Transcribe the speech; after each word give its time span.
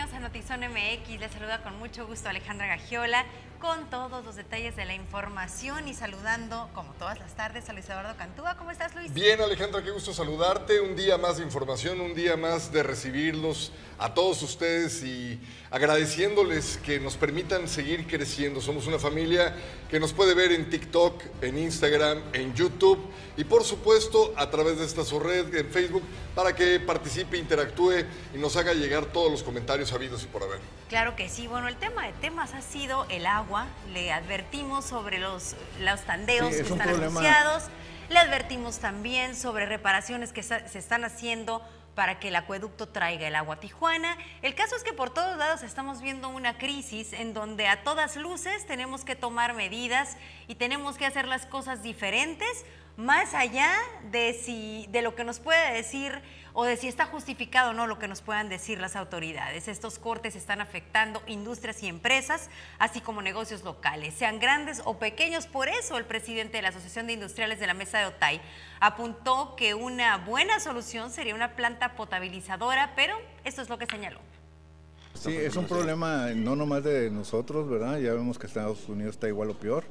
bienvenidos 0.00 0.14
a 0.14 0.28
Notizón 0.28 0.60
MX. 0.60 1.20
Les 1.20 1.30
saluda 1.30 1.62
con 1.62 1.78
mucho 1.78 2.06
gusto 2.06 2.30
Alejandra 2.30 2.66
Gagiola 2.66 3.26
con 3.60 3.90
todos 3.90 4.24
los 4.24 4.36
detalles 4.36 4.74
de 4.74 4.86
la 4.86 4.94
información 4.94 5.86
y 5.86 5.92
saludando, 5.92 6.70
como 6.74 6.92
todas 6.94 7.18
las 7.18 7.36
tardes, 7.36 7.68
a 7.68 7.74
Luis 7.74 7.88
Eduardo 7.88 8.16
Cantúa. 8.16 8.56
¿Cómo 8.56 8.70
estás, 8.70 8.94
Luis? 8.94 9.12
Bien, 9.12 9.40
Alejandra, 9.40 9.82
qué 9.82 9.90
gusto 9.90 10.14
saludarte. 10.14 10.80
Un 10.80 10.96
día 10.96 11.18
más 11.18 11.36
de 11.36 11.44
información, 11.44 12.00
un 12.00 12.14
día 12.14 12.38
más 12.38 12.72
de 12.72 12.82
recibirlos 12.82 13.70
a 13.98 14.14
todos 14.14 14.42
ustedes 14.42 15.02
y 15.02 15.38
agradeciéndoles 15.70 16.78
que 16.78 16.98
nos 16.98 17.16
permitan 17.16 17.68
seguir 17.68 18.06
creciendo. 18.06 18.62
Somos 18.62 18.86
una 18.86 18.98
familia 18.98 19.54
que 19.90 20.00
nos 20.00 20.14
puede 20.14 20.34
ver 20.34 20.52
en 20.52 20.70
TikTok, 20.70 21.22
en 21.42 21.58
Instagram, 21.58 22.22
en 22.32 22.54
YouTube 22.54 22.98
y 23.36 23.44
por 23.44 23.62
supuesto 23.62 24.32
a 24.36 24.48
través 24.50 24.78
de 24.78 24.86
esta 24.86 25.02
red 25.18 25.54
en 25.54 25.70
Facebook 25.70 26.02
para 26.34 26.54
que 26.54 26.80
participe, 26.80 27.36
interactúe 27.36 28.04
y 28.34 28.38
nos 28.38 28.56
haga 28.56 28.72
llegar 28.72 29.06
todos 29.06 29.30
los 29.30 29.42
comentarios 29.42 29.92
habidos 29.92 30.22
y 30.22 30.26
por 30.26 30.44
haber. 30.44 30.60
Claro 30.88 31.14
que 31.14 31.28
sí. 31.28 31.46
Bueno, 31.46 31.68
el 31.68 31.76
tema 31.76 32.06
de 32.06 32.12
temas 32.14 32.54
ha 32.54 32.62
sido 32.62 33.06
el 33.10 33.26
agua. 33.26 33.49
Le 33.92 34.12
advertimos 34.12 34.84
sobre 34.84 35.18
los, 35.18 35.56
los 35.80 36.00
tandeos 36.02 36.54
que 36.54 36.60
están 36.60 36.88
anunciados. 36.88 37.64
Le 38.08 38.18
advertimos 38.18 38.78
también 38.78 39.36
sobre 39.36 39.66
reparaciones 39.66 40.32
que 40.32 40.42
se 40.42 40.78
están 40.78 41.04
haciendo 41.04 41.62
para 41.94 42.18
que 42.18 42.28
el 42.28 42.36
acueducto 42.36 42.88
traiga 42.88 43.28
el 43.28 43.34
agua 43.34 43.56
a 43.56 43.60
Tijuana. 43.60 44.16
El 44.42 44.54
caso 44.54 44.76
es 44.76 44.82
que 44.82 44.92
por 44.92 45.12
todos 45.12 45.36
lados 45.36 45.62
estamos 45.62 46.00
viendo 46.00 46.28
una 46.28 46.56
crisis 46.56 47.12
en 47.12 47.34
donde 47.34 47.66
a 47.66 47.82
todas 47.82 48.16
luces 48.16 48.66
tenemos 48.66 49.04
que 49.04 49.16
tomar 49.16 49.54
medidas 49.54 50.16
y 50.48 50.54
tenemos 50.54 50.96
que 50.96 51.06
hacer 51.06 51.26
las 51.26 51.46
cosas 51.46 51.82
diferentes 51.82 52.64
más 53.00 53.34
allá 53.34 53.72
de, 54.12 54.34
si, 54.34 54.86
de 54.90 55.02
lo 55.02 55.14
que 55.14 55.24
nos 55.24 55.40
puede 55.40 55.72
decir 55.72 56.12
o 56.52 56.64
de 56.64 56.76
si 56.76 56.88
está 56.88 57.06
justificado 57.06 57.70
o 57.70 57.72
no 57.72 57.86
lo 57.86 57.98
que 57.98 58.08
nos 58.08 58.20
puedan 58.20 58.48
decir 58.48 58.78
las 58.78 58.96
autoridades. 58.96 59.68
Estos 59.68 59.98
cortes 59.98 60.36
están 60.36 60.60
afectando 60.60 61.22
industrias 61.26 61.82
y 61.82 61.86
empresas, 61.86 62.50
así 62.78 63.00
como 63.00 63.22
negocios 63.22 63.62
locales, 63.62 64.14
sean 64.14 64.38
grandes 64.38 64.82
o 64.84 64.98
pequeños. 64.98 65.46
Por 65.46 65.68
eso 65.68 65.96
el 65.96 66.04
presidente 66.04 66.58
de 66.58 66.62
la 66.62 66.68
Asociación 66.68 67.06
de 67.06 67.14
Industriales 67.14 67.58
de 67.58 67.66
la 67.66 67.74
Mesa 67.74 67.98
de 68.00 68.06
Otay 68.06 68.40
apuntó 68.80 69.54
que 69.56 69.74
una 69.74 70.18
buena 70.18 70.60
solución 70.60 71.10
sería 71.10 71.34
una 71.34 71.56
planta 71.56 71.94
potabilizadora, 71.94 72.92
pero 72.96 73.16
esto 73.44 73.62
es 73.62 73.68
lo 73.68 73.78
que 73.78 73.86
señaló. 73.86 74.20
Sí, 75.14 75.34
es 75.36 75.56
un 75.56 75.66
problema 75.66 76.28
no 76.34 76.56
nomás 76.56 76.84
de 76.84 77.10
nosotros, 77.10 77.68
¿verdad? 77.68 77.98
Ya 77.98 78.12
vemos 78.12 78.38
que 78.38 78.46
Estados 78.46 78.88
Unidos 78.88 79.14
está 79.14 79.28
igual 79.28 79.50
o 79.50 79.54
peor. 79.54 79.84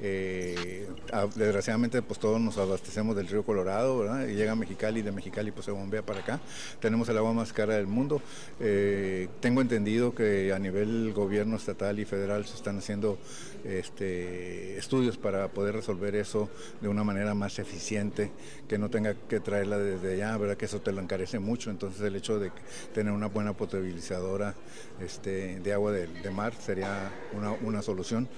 Eh, 0.00 0.88
desgraciadamente 1.36 2.02
pues 2.02 2.18
todos 2.18 2.40
nos 2.40 2.58
abastecemos 2.58 3.14
del 3.14 3.28
río 3.28 3.44
Colorado, 3.44 3.98
¿verdad? 3.98 4.26
Y 4.26 4.34
llega 4.34 4.52
a 4.52 4.56
Mexicali 4.56 5.02
de 5.02 5.12
Mexicali 5.12 5.50
pues 5.52 5.66
se 5.66 5.70
bombea 5.70 6.02
para 6.02 6.20
acá. 6.20 6.40
Tenemos 6.80 7.08
el 7.08 7.18
agua 7.18 7.32
más 7.32 7.52
cara 7.52 7.74
del 7.74 7.86
mundo. 7.86 8.20
Eh, 8.60 9.28
tengo 9.40 9.60
entendido 9.60 10.14
que 10.14 10.52
a 10.52 10.58
nivel 10.58 11.12
gobierno 11.12 11.56
estatal 11.56 11.98
y 11.98 12.04
federal 12.04 12.44
se 12.46 12.54
están 12.54 12.78
haciendo 12.78 13.18
este, 13.64 14.76
estudios 14.76 15.16
para 15.16 15.48
poder 15.48 15.74
resolver 15.74 16.14
eso 16.16 16.50
de 16.80 16.88
una 16.88 17.04
manera 17.04 17.34
más 17.34 17.58
eficiente, 17.58 18.30
que 18.68 18.78
no 18.78 18.90
tenga 18.90 19.14
que 19.14 19.40
traerla 19.40 19.78
desde 19.78 20.14
allá, 20.14 20.36
¿verdad? 20.36 20.56
Que 20.56 20.66
eso 20.66 20.80
te 20.80 20.92
lo 20.92 21.00
encarece 21.00 21.38
mucho. 21.38 21.70
Entonces 21.70 22.00
el 22.02 22.16
hecho 22.16 22.38
de 22.38 22.50
tener 22.92 23.12
una 23.12 23.26
buena 23.26 23.52
potabilizadora 23.52 24.54
este, 25.00 25.60
de 25.60 25.72
agua 25.72 25.92
de, 25.92 26.30
mar 26.30 26.52
sería 26.58 27.10
una, 27.32 27.52
una 27.52 27.82
solución. 27.82 28.28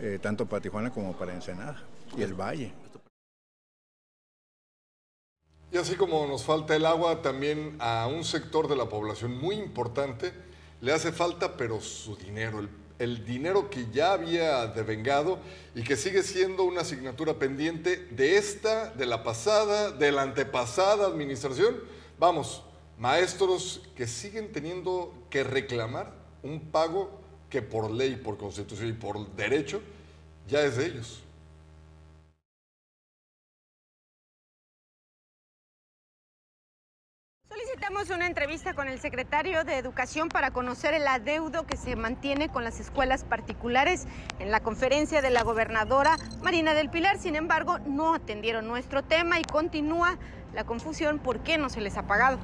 Eh, 0.00 0.18
tanto 0.20 0.46
para 0.46 0.60
Tijuana 0.60 0.90
como 0.90 1.01
para 1.10 1.34
Ensenada 1.34 1.82
y 2.16 2.22
el 2.22 2.34
Valle. 2.34 2.72
Y 5.72 5.78
así 5.78 5.96
como 5.96 6.26
nos 6.26 6.44
falta 6.44 6.76
el 6.76 6.86
agua, 6.86 7.22
también 7.22 7.76
a 7.80 8.06
un 8.06 8.24
sector 8.24 8.68
de 8.68 8.76
la 8.76 8.88
población 8.88 9.36
muy 9.38 9.56
importante 9.56 10.32
le 10.80 10.92
hace 10.92 11.12
falta, 11.12 11.56
pero 11.56 11.80
su 11.80 12.16
dinero, 12.16 12.58
el, 12.58 12.68
el 12.98 13.24
dinero 13.24 13.70
que 13.70 13.86
ya 13.90 14.12
había 14.12 14.66
devengado 14.66 15.38
y 15.74 15.82
que 15.82 15.96
sigue 15.96 16.22
siendo 16.22 16.64
una 16.64 16.82
asignatura 16.82 17.34
pendiente 17.34 17.96
de 18.10 18.36
esta, 18.36 18.90
de 18.90 19.06
la 19.06 19.22
pasada, 19.22 19.92
de 19.92 20.12
la 20.12 20.22
antepasada 20.22 21.06
administración. 21.06 21.76
Vamos, 22.18 22.64
maestros 22.98 23.82
que 23.96 24.06
siguen 24.06 24.52
teniendo 24.52 25.14
que 25.30 25.42
reclamar 25.42 26.12
un 26.42 26.60
pago 26.60 27.22
que 27.48 27.62
por 27.62 27.90
ley, 27.90 28.16
por 28.16 28.36
constitución 28.36 28.88
y 28.88 28.92
por 28.92 29.34
derecho 29.34 29.80
ya 30.48 30.60
es 30.62 30.76
de 30.76 30.86
ellos. 30.86 31.22
Solicitamos 37.48 38.10
una 38.10 38.26
entrevista 38.26 38.74
con 38.74 38.88
el 38.88 38.98
secretario 38.98 39.64
de 39.64 39.76
Educación 39.76 40.28
para 40.28 40.52
conocer 40.52 40.94
el 40.94 41.06
adeudo 41.06 41.66
que 41.66 41.76
se 41.76 41.96
mantiene 41.96 42.48
con 42.48 42.64
las 42.64 42.80
escuelas 42.80 43.24
particulares. 43.24 44.06
En 44.38 44.50
la 44.50 44.60
conferencia 44.60 45.20
de 45.20 45.30
la 45.30 45.42
gobernadora 45.42 46.16
Marina 46.42 46.74
del 46.74 46.90
Pilar, 46.90 47.18
sin 47.18 47.36
embargo, 47.36 47.78
no 47.80 48.14
atendieron 48.14 48.66
nuestro 48.66 49.02
tema 49.02 49.38
y 49.38 49.44
continúa 49.44 50.18
la 50.54 50.64
confusión 50.64 51.18
por 51.18 51.40
qué 51.40 51.58
no 51.58 51.68
se 51.68 51.80
les 51.80 51.96
ha 51.96 52.06
pagado. 52.06 52.38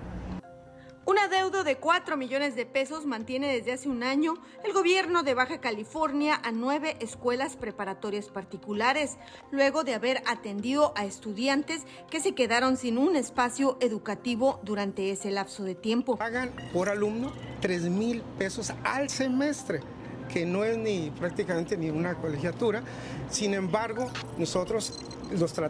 Un 1.19 1.25
adeudo 1.25 1.65
de 1.65 1.79
4 1.79 2.17
millones 2.17 2.55
de 2.55 2.65
pesos 2.65 3.05
mantiene 3.05 3.53
desde 3.53 3.73
hace 3.73 3.89
un 3.89 4.05
año 4.05 4.35
el 4.65 4.73
gobierno 4.73 5.25
de 5.25 5.35
Baja 5.35 5.61
California 5.61 6.41
a 6.45 6.53
nueve 6.53 6.97
escuelas 7.01 7.57
preparatorias 7.57 8.29
particulares, 8.29 9.17
luego 9.51 9.83
de 9.83 9.95
haber 9.95 10.23
atendido 10.27 10.93
a 10.97 11.05
estudiantes 11.05 11.83
que 12.09 12.21
se 12.21 12.37
quedaron 12.37 12.77
sin 12.77 12.99
un 12.99 13.17
espacio 13.17 13.79
educativo 13.81 14.61
durante 14.63 15.11
ese 15.11 15.33
lapso 15.33 15.65
de 15.65 15.75
tiempo. 15.75 16.17
Pagan 16.17 16.53
por 16.73 16.89
alumno 16.89 17.33
3 17.63 17.91
mil 17.91 18.23
pesos 18.39 18.73
al 18.85 19.11
semestre 19.11 19.81
que 20.29 20.47
no 20.47 20.65
es 20.65 20.77
ni 20.77 21.11
prácticamente 21.19 21.77
ni 21.77 21.91
una 21.91 22.15
colegiatura. 22.15 22.83
Sin 23.31 23.55
embargo, 23.55 24.09
nosotros 24.37 24.99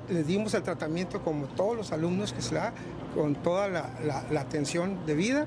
les 0.09 0.27
dimos 0.27 0.55
el 0.55 0.63
tratamiento 0.63 1.23
como 1.23 1.47
todos 1.47 1.77
los 1.77 1.93
alumnos 1.93 2.33
que 2.33 2.43
se 2.43 2.57
da, 2.57 2.73
con 3.15 3.35
toda 3.37 3.69
la 3.69 4.41
atención 4.41 4.99
debida 5.07 5.47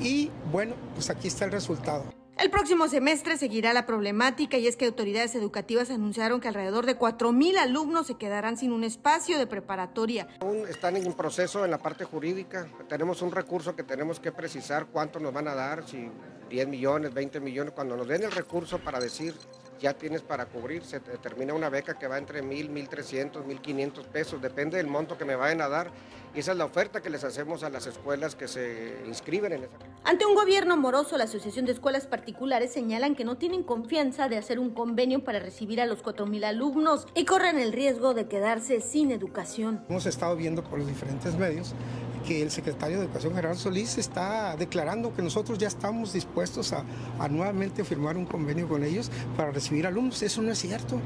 y 0.00 0.30
bueno, 0.50 0.74
pues 0.94 1.10
aquí 1.10 1.28
está 1.28 1.44
el 1.44 1.52
resultado. 1.52 2.19
El 2.40 2.48
próximo 2.48 2.88
semestre 2.88 3.36
seguirá 3.36 3.74
la 3.74 3.84
problemática 3.84 4.56
y 4.56 4.66
es 4.66 4.74
que 4.74 4.86
autoridades 4.86 5.34
educativas 5.34 5.90
anunciaron 5.90 6.40
que 6.40 6.48
alrededor 6.48 6.86
de 6.86 6.98
4.000 6.98 7.58
alumnos 7.58 8.06
se 8.06 8.14
quedarán 8.14 8.56
sin 8.56 8.72
un 8.72 8.82
espacio 8.82 9.38
de 9.38 9.46
preparatoria. 9.46 10.26
Aún 10.40 10.66
están 10.66 10.96
en 10.96 11.12
proceso 11.12 11.66
en 11.66 11.70
la 11.70 11.76
parte 11.76 12.06
jurídica. 12.06 12.66
Tenemos 12.88 13.20
un 13.20 13.30
recurso 13.30 13.76
que 13.76 13.82
tenemos 13.82 14.20
que 14.20 14.32
precisar 14.32 14.86
cuánto 14.86 15.20
nos 15.20 15.34
van 15.34 15.48
a 15.48 15.54
dar, 15.54 15.86
si 15.86 16.08
10 16.48 16.68
millones, 16.68 17.12
20 17.12 17.40
millones. 17.40 17.74
Cuando 17.74 17.94
nos 17.94 18.08
den 18.08 18.22
el 18.22 18.32
recurso 18.32 18.78
para 18.78 18.98
decir 19.00 19.34
ya 19.80 19.94
tienes 19.94 20.22
para 20.22 20.46
cubrir, 20.46 20.84
se 20.84 21.00
determina 21.00 21.54
una 21.54 21.68
beca 21.68 21.98
que 21.98 22.06
va 22.06 22.18
entre 22.18 22.42
1.000, 22.42 22.88
1.300, 22.88 23.44
1.500 23.44 24.04
pesos, 24.06 24.40
depende 24.40 24.76
del 24.76 24.86
monto 24.86 25.16
que 25.16 25.24
me 25.24 25.34
vayan 25.34 25.60
a 25.60 25.68
dar. 25.68 25.90
Y 26.34 26.40
esa 26.40 26.52
es 26.52 26.58
la 26.58 26.64
oferta 26.64 27.00
que 27.00 27.10
les 27.10 27.24
hacemos 27.24 27.64
a 27.64 27.70
las 27.70 27.86
escuelas 27.86 28.36
que 28.36 28.46
se 28.46 29.02
inscriben 29.06 29.52
en 29.52 29.64
esa. 29.64 29.72
Ante 30.04 30.26
un 30.26 30.36
gobierno 30.36 30.76
moroso, 30.76 31.18
la 31.18 31.24
Asociación 31.24 31.66
de 31.66 31.72
Escuelas 31.72 32.06
Particulares 32.06 32.72
señalan 32.72 33.16
que 33.16 33.24
no 33.24 33.36
tienen 33.36 33.64
confianza 33.64 34.28
de 34.28 34.38
hacer 34.38 34.60
un 34.60 34.70
convenio 34.70 35.24
para 35.24 35.40
recibir 35.40 35.80
a 35.80 35.86
los 35.86 36.04
4.000 36.04 36.44
alumnos 36.44 37.06
y 37.14 37.24
corren 37.24 37.58
el 37.58 37.72
riesgo 37.72 38.14
de 38.14 38.28
quedarse 38.28 38.80
sin 38.80 39.10
educación. 39.10 39.84
Hemos 39.88 40.06
estado 40.06 40.36
viendo 40.36 40.62
por 40.62 40.78
los 40.78 40.86
diferentes 40.86 41.34
medios 41.36 41.74
que 42.30 42.42
el 42.42 42.52
secretario 42.52 42.98
de 42.98 43.06
Educación 43.06 43.34
Gerardo 43.34 43.58
Solís 43.58 43.98
está 43.98 44.54
declarando 44.56 45.12
que 45.12 45.20
nosotros 45.20 45.58
ya 45.58 45.66
estamos 45.66 46.12
dispuestos 46.12 46.72
a, 46.72 46.84
a 47.18 47.26
nuevamente 47.26 47.82
firmar 47.82 48.16
un 48.16 48.24
convenio 48.24 48.68
con 48.68 48.84
ellos 48.84 49.10
para 49.36 49.50
recibir 49.50 49.84
alumnos. 49.84 50.22
Eso 50.22 50.40
no 50.40 50.52
es 50.52 50.60
cierto. 50.60 51.00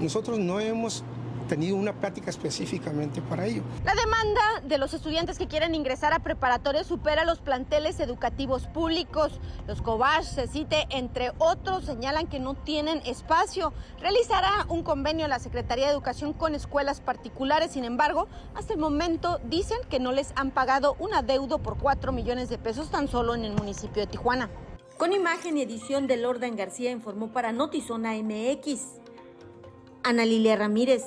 Nosotros 0.00 0.38
no 0.38 0.58
hemos 0.58 1.04
tenido 1.50 1.76
una 1.76 1.92
plática 1.92 2.30
específicamente 2.30 3.20
para 3.20 3.44
ello. 3.44 3.62
La 3.84 3.96
demanda 3.96 4.40
de 4.62 4.78
los 4.78 4.94
estudiantes 4.94 5.36
que 5.36 5.48
quieren 5.48 5.74
ingresar 5.74 6.12
a 6.12 6.20
preparatoria 6.20 6.84
supera 6.84 7.24
los 7.24 7.40
planteles 7.40 7.98
educativos 7.98 8.68
públicos. 8.68 9.40
Los 9.66 9.82
COBASH, 9.82 10.26
CECITE, 10.26 10.86
entre 10.90 11.32
otros, 11.38 11.84
señalan 11.86 12.28
que 12.28 12.38
no 12.38 12.54
tienen 12.54 13.02
espacio. 13.04 13.72
Realizará 14.00 14.64
un 14.68 14.84
convenio 14.84 15.26
la 15.26 15.40
Secretaría 15.40 15.86
de 15.86 15.92
Educación 15.92 16.34
con 16.34 16.54
escuelas 16.54 17.00
particulares. 17.00 17.72
Sin 17.72 17.84
embargo, 17.84 18.28
hasta 18.54 18.72
el 18.72 18.78
momento 18.78 19.40
dicen 19.42 19.78
que 19.88 19.98
no 19.98 20.12
les 20.12 20.32
han 20.36 20.52
pagado 20.52 20.94
un 21.00 21.14
adeudo 21.14 21.58
por 21.58 21.78
4 21.78 22.12
millones 22.12 22.48
de 22.48 22.58
pesos 22.58 22.90
tan 22.92 23.08
solo 23.08 23.34
en 23.34 23.44
el 23.44 23.54
municipio 23.54 24.02
de 24.02 24.06
Tijuana. 24.06 24.48
Con 24.98 25.12
imagen 25.12 25.58
y 25.58 25.62
edición 25.62 26.06
de 26.06 26.16
Lordan 26.16 26.54
García 26.54 26.92
informó 26.92 27.32
para 27.32 27.50
Notizona 27.50 28.12
MX. 28.12 29.00
Ana 30.04 30.24
Lilia 30.24 30.54
Ramírez. 30.54 31.02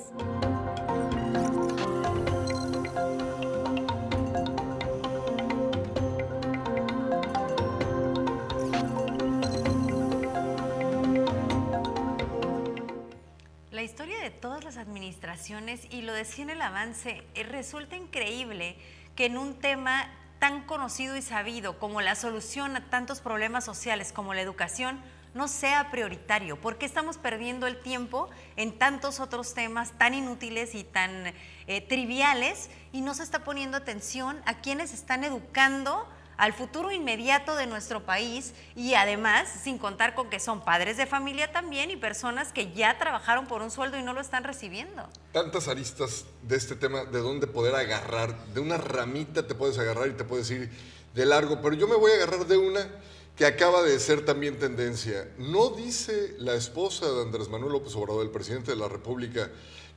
Las 14.64 14.76
administraciones, 14.78 15.86
y 15.90 16.02
lo 16.02 16.12
decía 16.12 16.44
en 16.44 16.50
el 16.50 16.62
avance, 16.62 17.22
eh, 17.34 17.42
resulta 17.44 17.96
increíble 17.96 18.76
que 19.14 19.26
en 19.26 19.38
un 19.38 19.58
tema 19.58 20.10
tan 20.38 20.64
conocido 20.64 21.16
y 21.16 21.22
sabido 21.22 21.78
como 21.78 22.00
la 22.00 22.16
solución 22.16 22.76
a 22.76 22.90
tantos 22.90 23.20
problemas 23.20 23.64
sociales 23.64 24.12
como 24.12 24.34
la 24.34 24.40
educación 24.40 25.00
no 25.34 25.48
sea 25.48 25.90
prioritario? 25.90 26.60
¿Por 26.60 26.78
qué 26.78 26.86
estamos 26.86 27.18
perdiendo 27.18 27.66
el 27.66 27.80
tiempo 27.80 28.30
en 28.56 28.78
tantos 28.78 29.20
otros 29.20 29.52
temas 29.52 29.92
tan 29.98 30.14
inútiles 30.14 30.74
y 30.74 30.84
tan 30.84 31.34
eh, 31.66 31.80
triviales 31.80 32.70
y 32.92 33.00
no 33.00 33.14
se 33.14 33.24
está 33.24 33.44
poniendo 33.44 33.76
atención 33.76 34.40
a 34.46 34.60
quienes 34.60 34.94
están 34.94 35.24
educando 35.24 36.08
al 36.36 36.52
futuro 36.52 36.92
inmediato 36.92 37.56
de 37.56 37.66
nuestro 37.66 38.04
país 38.04 38.54
y 38.74 38.94
además 38.94 39.48
sin 39.62 39.78
contar 39.78 40.14
con 40.14 40.30
que 40.30 40.40
son 40.40 40.64
padres 40.64 40.96
de 40.96 41.06
familia 41.06 41.52
también 41.52 41.90
y 41.90 41.96
personas 41.96 42.52
que 42.52 42.72
ya 42.72 42.98
trabajaron 42.98 43.46
por 43.46 43.62
un 43.62 43.70
sueldo 43.70 43.98
y 43.98 44.02
no 44.02 44.12
lo 44.12 44.20
están 44.20 44.44
recibiendo. 44.44 45.08
Tantas 45.32 45.68
aristas 45.68 46.24
de 46.42 46.56
este 46.56 46.76
tema, 46.76 47.04
de 47.04 47.20
dónde 47.20 47.46
poder 47.46 47.74
agarrar, 47.74 48.36
de 48.46 48.60
una 48.60 48.76
ramita 48.76 49.46
te 49.46 49.54
puedes 49.54 49.78
agarrar 49.78 50.08
y 50.08 50.12
te 50.12 50.24
puedes 50.24 50.50
ir 50.50 50.70
de 51.14 51.26
largo, 51.26 51.60
pero 51.62 51.74
yo 51.74 51.86
me 51.86 51.96
voy 51.96 52.10
a 52.12 52.14
agarrar 52.14 52.46
de 52.46 52.56
una 52.56 52.88
que 53.36 53.46
acaba 53.46 53.82
de 53.82 53.98
ser 53.98 54.24
también 54.24 54.58
tendencia. 54.58 55.28
¿No 55.38 55.70
dice 55.70 56.34
la 56.38 56.54
esposa 56.54 57.10
de 57.10 57.22
Andrés 57.22 57.48
Manuel 57.48 57.72
López 57.72 57.94
Obrador, 57.96 58.24
el 58.24 58.30
presidente 58.30 58.70
de 58.70 58.76
la 58.76 58.88
República, 58.88 59.50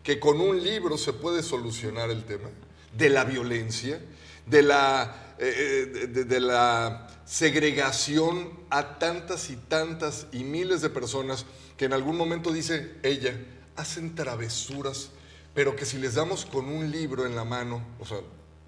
que 0.03 0.19
con 0.19 0.41
un 0.41 0.63
libro 0.63 0.97
se 0.97 1.13
puede 1.13 1.43
solucionar 1.43 2.09
el 2.09 2.23
tema 2.23 2.49
de 2.97 3.09
la 3.09 3.25
violencia, 3.25 4.01
de 4.49 4.63
la 4.63 5.27
eh, 5.39 5.91
eh, 5.93 6.07
de, 6.07 6.39
la 6.39 7.07
segregación 7.23 8.59
a 8.71 8.97
tantas 8.97 9.51
y 9.51 9.55
tantas 9.55 10.25
y 10.31 10.43
miles 10.43 10.81
de 10.81 10.89
personas 10.89 11.45
que 11.77 11.85
en 11.85 11.93
algún 11.93 12.17
momento 12.17 12.51
dice 12.51 12.95
ella, 13.03 13.39
hacen 13.75 14.15
travesuras, 14.15 15.11
pero 15.53 15.75
que 15.75 15.85
si 15.85 15.99
les 15.99 16.15
damos 16.15 16.47
con 16.47 16.65
un 16.65 16.89
libro 16.89 17.27
en 17.27 17.35
la 17.35 17.43
mano, 17.43 17.85
o 17.99 18.05
sea, 18.05 18.17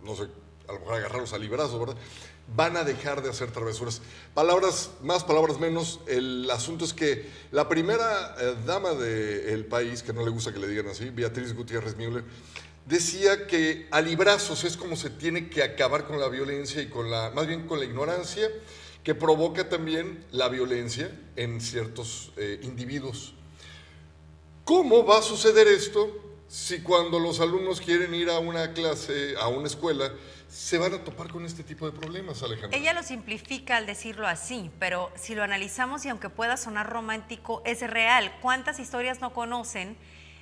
no 0.04 0.16
sé, 0.16 0.28
a 0.68 0.74
lo 0.74 0.80
mejor 0.80 0.94
agarrarlos 0.94 1.34
al 1.34 1.42
librazo, 1.42 1.80
¿verdad? 1.80 1.96
Van 2.56 2.78
a 2.78 2.84
dejar 2.84 3.24
de 3.24 3.32
hacer 3.32 3.50
travesuras. 3.50 4.02
Palabras 4.36 4.92
más, 5.02 5.24
palabras 5.24 5.60
menos. 5.60 6.02
El 6.08 6.50
asunto 6.52 6.86
es 6.86 6.94
que 6.94 7.28
la 7.52 7.68
primera 7.68 8.36
eh, 8.40 8.56
dama 8.66 8.94
del 8.94 9.66
país, 9.66 10.04
que 10.04 10.14
no 10.14 10.24
le 10.24 10.30
gusta 10.30 10.54
que 10.54 10.60
le 10.60 10.68
digan 10.68 10.88
así, 10.88 11.10
Beatriz 11.10 11.56
Gutiérrez 11.56 11.96
Müller, 11.96 12.24
decía 12.90 13.46
que 13.46 13.88
a 13.92 14.02
librazos 14.02 14.64
es 14.64 14.76
como 14.76 14.96
se 14.96 15.12
tiene 15.12 15.48
que 15.48 15.62
acabar 15.62 16.08
con 16.08 16.20
la 16.20 16.28
violencia 16.28 16.82
y 16.82 16.88
con 16.88 17.12
la, 17.12 17.30
más 17.30 17.46
bien 17.46 17.68
con 17.68 17.78
la 17.78 17.86
ignorancia 17.86 18.50
que 19.04 19.14
provoca 19.14 19.70
también 19.70 20.26
la 20.32 20.50
violencia 20.50 21.12
en 21.36 21.62
ciertos 21.62 22.32
eh, 22.36 22.60
individuos. 22.64 23.36
¿Cómo 24.66 25.06
va 25.06 25.20
a 25.20 25.22
suceder 25.22 25.68
esto 25.68 26.10
si 26.48 26.82
cuando 26.82 27.20
los 27.20 27.40
alumnos 27.40 27.80
quieren 27.80 28.14
ir 28.16 28.30
a 28.32 28.40
una 28.40 28.74
clase, 28.74 29.36
a 29.40 29.48
una 29.50 29.68
escuela, 29.68 30.12
se 30.48 30.80
van 30.80 30.96
a 30.96 31.04
topar 31.04 31.32
con 31.32 31.46
este 31.46 31.64
tipo 31.64 31.86
de 31.86 31.92
problemas, 31.92 32.42
Alejandro? 32.42 32.76
Ella 32.76 32.94
lo 32.94 33.04
simplifica 33.04 33.78
al 33.78 33.86
decirlo 33.86 34.26
así, 34.28 34.72
pero 34.80 35.12
si 35.16 35.36
lo 35.36 35.44
analizamos 35.44 36.06
y 36.06 36.10
aunque 36.10 36.30
pueda 36.30 36.58
sonar 36.58 36.90
romántico, 36.90 37.62
es 37.66 37.82
real. 37.82 38.36
¿Cuántas 38.42 38.80
historias 38.80 39.22
no 39.22 39.32
conocen? 39.32 39.96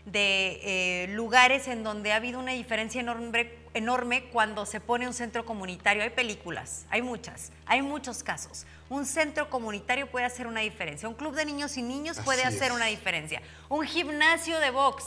De 0.08 0.62
eh, 1.04 1.08
lugares 1.10 1.68
en 1.68 1.84
donde 1.84 2.14
ha 2.14 2.16
habido 2.16 2.40
una 2.40 2.54
diferencia 2.54 3.02
enorme, 3.02 3.52
enorme 3.74 4.24
cuando 4.32 4.66
se 4.66 4.80
pone 4.80 5.06
un 5.06 5.14
centro 5.14 5.46
comunitario. 5.46 6.02
Hay 6.02 6.12
películas, 6.12 6.86
hay 6.90 7.02
muchas, 7.02 7.52
hay 7.66 7.82
muchos 7.82 8.24
casos. 8.24 8.66
Un 8.90 9.06
centro 9.06 9.50
comunitario 9.50 10.10
puede 10.10 10.26
hacer 10.26 10.48
una 10.48 10.62
diferencia. 10.62 11.10
Un 11.10 11.16
club 11.16 11.36
de 11.36 11.44
niños 11.44 11.76
y 11.76 11.82
niños 11.82 12.20
puede 12.24 12.44
hacer 12.46 12.72
una 12.72 12.86
diferencia. 12.86 13.42
Un 13.68 13.86
gimnasio 13.86 14.60
de 14.60 14.72
box. 14.72 15.04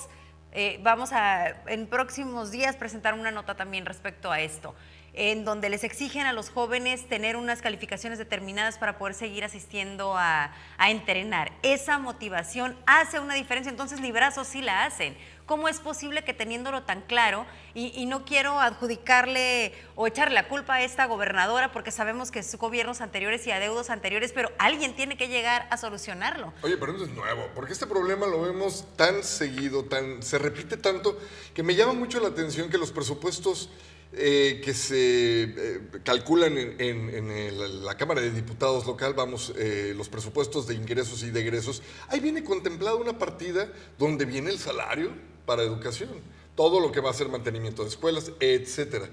Eh, 0.53 0.79
vamos 0.83 1.13
a 1.13 1.63
en 1.67 1.87
próximos 1.87 2.51
días 2.51 2.77
presentar 2.77 3.15
una 3.15 3.31
nota 3.31 3.55
también 3.55 3.87
respecto 3.87 4.31
a 4.31 4.41
esto 4.41 4.75
en 5.15 5.45
donde 5.45 5.69
les 5.69 5.85
exigen 5.85 6.27
a 6.27 6.33
los 6.33 6.51
jóvenes 6.51 7.09
tener 7.09 7.37
unas 7.37 7.63
calificaciones 7.63 8.19
determinadas 8.19 8.79
para 8.79 8.99
poder 8.99 9.15
seguir 9.15 9.45
asistiendo 9.45 10.15
a, 10.17 10.53
entrenar. 10.79 11.53
Esa 11.63 11.99
motivación 11.99 12.77
hace 12.87 13.21
una 13.21 13.35
diferencia, 13.35 13.71
entonces 13.71 14.01
librazos 14.01 14.49
sí 14.49 14.63
la 14.63 14.85
hacen. 14.85 15.17
¿Cómo 15.47 15.69
es 15.69 15.79
posible 15.81 16.25
que 16.25 16.33
teniéndolo 16.33 16.85
tan 16.85 17.03
claro, 17.03 17.45
y, 17.75 18.07
no 18.07 18.25
quiero 18.25 18.61
adjudicarle 18.61 19.73
o 19.97 20.07
echarle 20.07 20.35
la 20.35 20.49
culpa 20.49 20.75
a 20.75 20.83
esta 20.83 21.07
gobernadora, 21.07 21.73
porque 21.73 21.91
sabemos 21.91 22.31
que 22.31 22.43
sus 22.43 22.59
gobiernos 22.59 23.01
anteriores 23.01 23.47
y 23.47 23.51
adeudos 23.51 23.91
anteriores, 23.91 24.33
pero 24.33 24.51
alguien 24.59 24.95
tiene 24.95 25.17
que 25.17 25.29
llegar 25.29 25.67
a 25.71 25.77
solucionarlo. 25.77 26.53
Oye, 26.63 26.77
pero 26.77 26.95
eso 26.95 27.05
es 27.05 27.11
nuevo, 27.11 27.49
porque 27.55 27.73
este 27.73 27.87
problema 27.87 28.27
lo 28.27 28.43
vemos 28.43 28.87
tan 28.97 29.23
seguido, 29.25 29.85
tan, 29.85 30.23
se 30.23 30.39
repite 30.39 30.77
tanto, 30.77 31.19
que 31.53 31.63
me 31.63 31.75
llama 31.75 31.95
mucho 31.95 32.21
la 32.21 32.29
atención 32.29 32.71
que 32.71 32.79
los 32.79 32.93
presupuestos 32.93 33.71
eh, 34.13 34.61
que 34.65 34.75
se 34.75 35.43
eh, 35.45 35.81
calculan 36.03 36.57
en, 36.59 37.85
la 37.85 37.97
Cámara 37.97 38.21
de 38.21 38.33
Diputados 38.33 38.85
local, 38.85 39.15
vamos, 39.15 39.53
eh, 39.57 39.95
los 39.97 40.09
presupuestos 40.09 40.67
de 40.67 40.75
ingresos 40.75 41.23
y 41.23 41.31
de 41.31 41.41
egresos, 41.41 41.81
ahí 42.09 42.19
viene 42.19 42.43
contemplada 42.43 42.97
una 42.97 43.19
partida 43.19 43.73
donde 43.99 44.25
viene 44.25 44.51
el 44.51 44.59
salario 44.59 45.13
para 45.47 45.63
educación, 45.63 46.11
todo 46.57 46.81
lo 46.81 46.91
que 46.91 47.01
va 47.01 47.11
a 47.11 47.15
ser 47.15 47.29
mantenimiento 47.29 47.83
de 47.83 47.91
escuelas, 47.91 48.33
etcétera. 48.41 49.09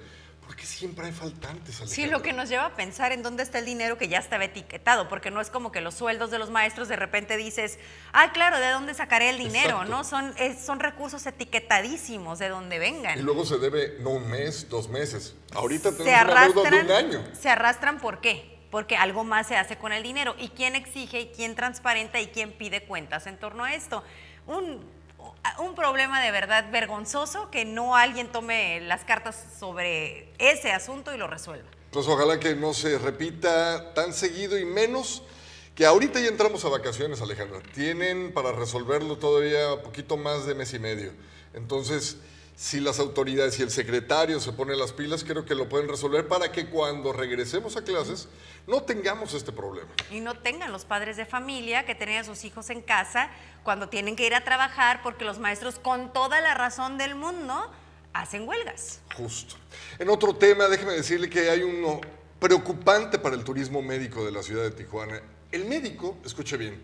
Porque 0.48 0.66
siempre 0.66 1.08
hay 1.08 1.12
faltantes. 1.12 1.76
Sí, 1.88 2.06
lo 2.06 2.22
que 2.22 2.32
nos 2.32 2.48
lleva 2.48 2.68
a 2.68 2.76
pensar 2.76 3.12
en 3.12 3.22
dónde 3.22 3.44
está 3.44 3.60
el 3.60 3.66
dinero 3.66 3.98
que 3.98 4.08
ya 4.08 4.18
estaba 4.18 4.46
etiquetado, 4.46 5.10
porque 5.10 5.30
no 5.30 5.42
es 5.42 5.50
como 5.50 5.74
que 5.74 5.82
los 5.82 5.94
sueldos 5.94 6.32
de 6.32 6.40
los 6.40 6.50
maestros 6.50 6.88
de 6.88 6.96
repente 6.96 7.36
dices, 7.36 7.78
ah, 8.14 8.32
claro, 8.32 8.58
¿de 8.58 8.70
dónde 8.72 8.94
sacaré 8.94 9.30
el 9.30 9.40
dinero? 9.40 9.84
¿No? 9.84 10.06
Son, 10.06 10.34
son 10.58 10.80
recursos 10.80 11.26
etiquetadísimos 11.26 12.40
de 12.40 12.48
donde 12.48 12.80
vengan. 12.80 13.20
Y 13.20 13.24
luego 13.24 13.46
se 13.46 13.58
debe 13.58 13.98
no 14.00 14.12
un 14.12 14.30
mes, 14.30 14.70
dos 14.70 14.88
meses. 14.88 15.36
Ahorita 15.54 15.92
tenemos 15.92 16.06
se 16.06 16.16
arrastran, 16.16 16.72
de 16.72 16.80
un 16.80 16.92
año. 16.92 17.24
Se 17.38 17.50
arrastran, 17.50 18.00
¿por 18.00 18.22
qué? 18.22 18.58
Porque 18.72 18.96
algo 18.96 19.26
más 19.26 19.48
se 19.48 19.58
hace 19.58 19.78
con 19.78 19.92
el 19.92 20.02
dinero. 20.02 20.34
¿Y 20.40 20.48
quién 20.50 20.78
exige 20.78 21.20
y 21.20 21.28
quién 21.36 21.56
transparenta 21.56 22.22
y 22.22 22.28
quién 22.28 22.54
pide 22.54 22.86
cuentas 22.86 23.28
en 23.28 23.38
torno 23.38 23.66
a 23.66 23.74
esto? 23.74 24.02
Un 24.46 24.97
un 25.60 25.76
problema 25.76 26.22
de 26.22 26.32
verdad 26.32 26.70
vergonzoso 26.72 27.50
que 27.50 27.66
no 27.66 27.96
alguien 27.96 28.32
tome 28.32 28.82
las 28.82 29.04
cartas 29.04 29.44
sobre 29.60 30.32
ese 30.38 30.72
asunto 30.72 31.14
y 31.14 31.18
lo 31.18 31.28
resuelva. 31.28 31.70
Pues 31.92 32.08
ojalá 32.08 32.40
que 32.40 32.56
no 32.56 32.74
se 32.74 32.98
repita 32.98 33.94
tan 33.94 34.14
seguido 34.14 34.58
y 34.58 34.66
menos 34.66 35.24
que 35.74 35.86
ahorita 35.86 36.20
ya 36.20 36.28
entramos 36.28 36.66
a 36.66 36.70
vacaciones, 36.70 37.22
Alejandra. 37.22 37.62
Tienen 37.74 38.34
para 38.34 38.52
resolverlo 38.52 39.18
todavía 39.18 39.82
poquito 39.84 40.18
más 40.18 40.46
de 40.46 40.56
mes 40.56 40.74
y 40.74 40.80
medio. 40.80 41.12
Entonces, 41.54 42.18
si 42.58 42.80
las 42.80 42.98
autoridades 42.98 43.60
y 43.60 43.62
el 43.62 43.70
secretario 43.70 44.40
se 44.40 44.52
ponen 44.52 44.80
las 44.80 44.92
pilas, 44.92 45.24
creo 45.24 45.46
que 45.46 45.54
lo 45.54 45.70
pueden 45.70 45.88
resolver 45.88 46.28
para 46.28 46.52
que 46.52 46.66
cuando 46.66 47.14
regresemos 47.14 47.78
a 47.78 47.84
clases 47.84 48.28
no 48.66 48.82
tengamos 48.82 49.36
este 49.36 49.52
problema. 49.52 49.90
Y 50.10 50.22
no 50.22 50.40
tengan 50.40 50.72
los 50.72 50.84
padres 50.84 51.18
de 51.18 51.28
familia 51.28 51.86
que 51.86 51.94
tienen 51.94 52.18
a 52.18 52.24
sus 52.24 52.44
hijos 52.46 52.72
en 52.72 52.82
casa 52.82 53.30
cuando 53.64 53.90
tienen 53.90 54.16
que 54.16 54.26
ir 54.26 54.34
a 54.34 54.44
trabajar 54.44 55.02
porque 55.04 55.24
los 55.24 55.38
maestros 55.38 55.78
con 55.78 56.12
toda 56.12 56.42
la 56.42 56.56
razón 56.56 56.98
del 56.98 57.14
mundo 57.14 57.54
hacen 58.14 58.48
huelgas. 58.48 59.02
Justo. 59.16 59.54
En 60.00 60.10
otro 60.10 60.36
tema, 60.36 60.68
déjeme 60.68 60.94
decirle 60.94 61.30
que 61.30 61.52
hay 61.52 61.62
uno 61.62 62.02
preocupante 62.40 63.20
para 63.20 63.36
el 63.36 63.44
turismo 63.44 63.84
médico 63.84 64.26
de 64.26 64.32
la 64.32 64.42
ciudad 64.42 64.64
de 64.64 64.72
Tijuana. 64.72 65.22
El 65.52 65.66
médico, 65.66 66.18
escuche 66.26 66.58
bien, 66.58 66.82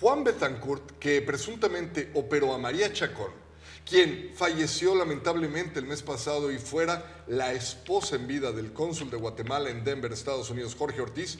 Juan 0.00 0.24
Betancourt, 0.24 0.98
que 0.98 1.20
presuntamente 1.20 2.10
operó 2.14 2.54
a 2.54 2.58
María 2.58 2.90
Chacón, 2.90 3.49
quien 3.88 4.32
falleció 4.34 4.94
lamentablemente 4.94 5.78
el 5.78 5.86
mes 5.86 6.02
pasado 6.02 6.50
y 6.50 6.58
fuera 6.58 7.24
la 7.26 7.52
esposa 7.52 8.16
en 8.16 8.26
vida 8.26 8.52
del 8.52 8.72
cónsul 8.72 9.10
de 9.10 9.16
Guatemala 9.16 9.70
en 9.70 9.84
Denver, 9.84 10.12
Estados 10.12 10.50
Unidos, 10.50 10.76
Jorge 10.78 11.00
Ortiz, 11.00 11.38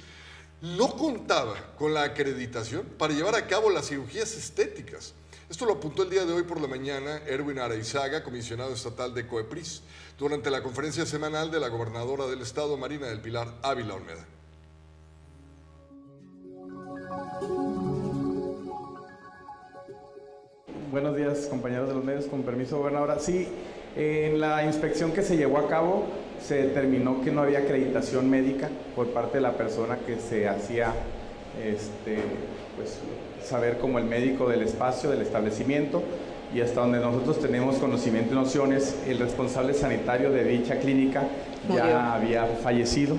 no 0.61 0.97
contaba 0.97 1.75
con 1.77 1.95
la 1.95 2.03
acreditación 2.03 2.85
para 2.99 3.15
llevar 3.15 3.35
a 3.35 3.47
cabo 3.47 3.71
las 3.71 3.89
cirugías 3.89 4.35
estéticas. 4.37 5.15
Esto 5.49 5.65
lo 5.67 5.75
apuntó 5.75 6.05
el 6.05 6.11
día 6.11 6.25
de 6.25 6.33
hoy 6.33 6.45
por 6.45 6.61
la 6.61 6.69
mañana 6.69 7.23
Erwin 7.27 7.59
Araizaga, 7.59 8.23
comisionado 8.23 8.73
estatal 8.73 9.15
de 9.15 9.27
COEPRIS, 9.27 9.83
durante 10.19 10.51
la 10.51 10.63
conferencia 10.63 11.07
semanal 11.07 11.51
de 11.51 11.59
la 11.59 11.69
gobernadora 11.69 12.27
del 12.27 12.43
estado, 12.43 12.77
Marina 12.77 13.09
del 13.09 13.21
Pilar 13.21 13.59
Ávila 13.63 13.95
Olmeda. 13.95 14.27
Buenos 20.91 21.17
días, 21.17 21.47
compañeros 21.49 21.87
de 21.87 21.95
los 21.95 22.03
medios. 22.03 22.25
Con 22.25 22.43
permiso, 22.43 22.79
gobernadora. 22.79 23.21
Sí, 23.21 23.47
en 23.95 24.41
la 24.41 24.65
inspección 24.65 25.13
que 25.13 25.23
se 25.23 25.37
llevó 25.37 25.59
a 25.59 25.69
cabo 25.69 26.07
se 26.45 26.67
determinó 26.67 27.23
que 27.23 27.31
no 27.31 27.43
había 27.43 27.61
acreditación 27.61 28.29
médica 28.29 28.69
por 28.97 29.07
parte 29.11 29.39
de 29.39 29.43
la 29.43 29.53
persona 29.53 29.99
que 30.05 30.17
se 30.17 30.49
hacía 30.49 30.93
este, 31.63 32.19
pues, 32.77 32.99
saber 33.41 33.79
como 33.79 34.01
el 34.01 34.07
médico 34.07 34.49
del 34.49 34.63
espacio, 34.63 35.11
del 35.11 35.23
establecimiento. 35.23 36.03
Y 36.53 36.61
hasta 36.61 36.81
donde 36.81 36.99
nosotros 36.99 37.39
tenemos 37.39 37.77
conocimiento 37.77 38.35
y 38.35 38.37
nociones, 38.37 38.97
el 39.07 39.21
responsable 39.21 39.75
sanitario 39.75 40.33
de 40.33 40.43
dicha 40.43 40.81
clínica 40.81 41.23
ya 41.73 42.15
había 42.15 42.47
fallecido 42.47 43.17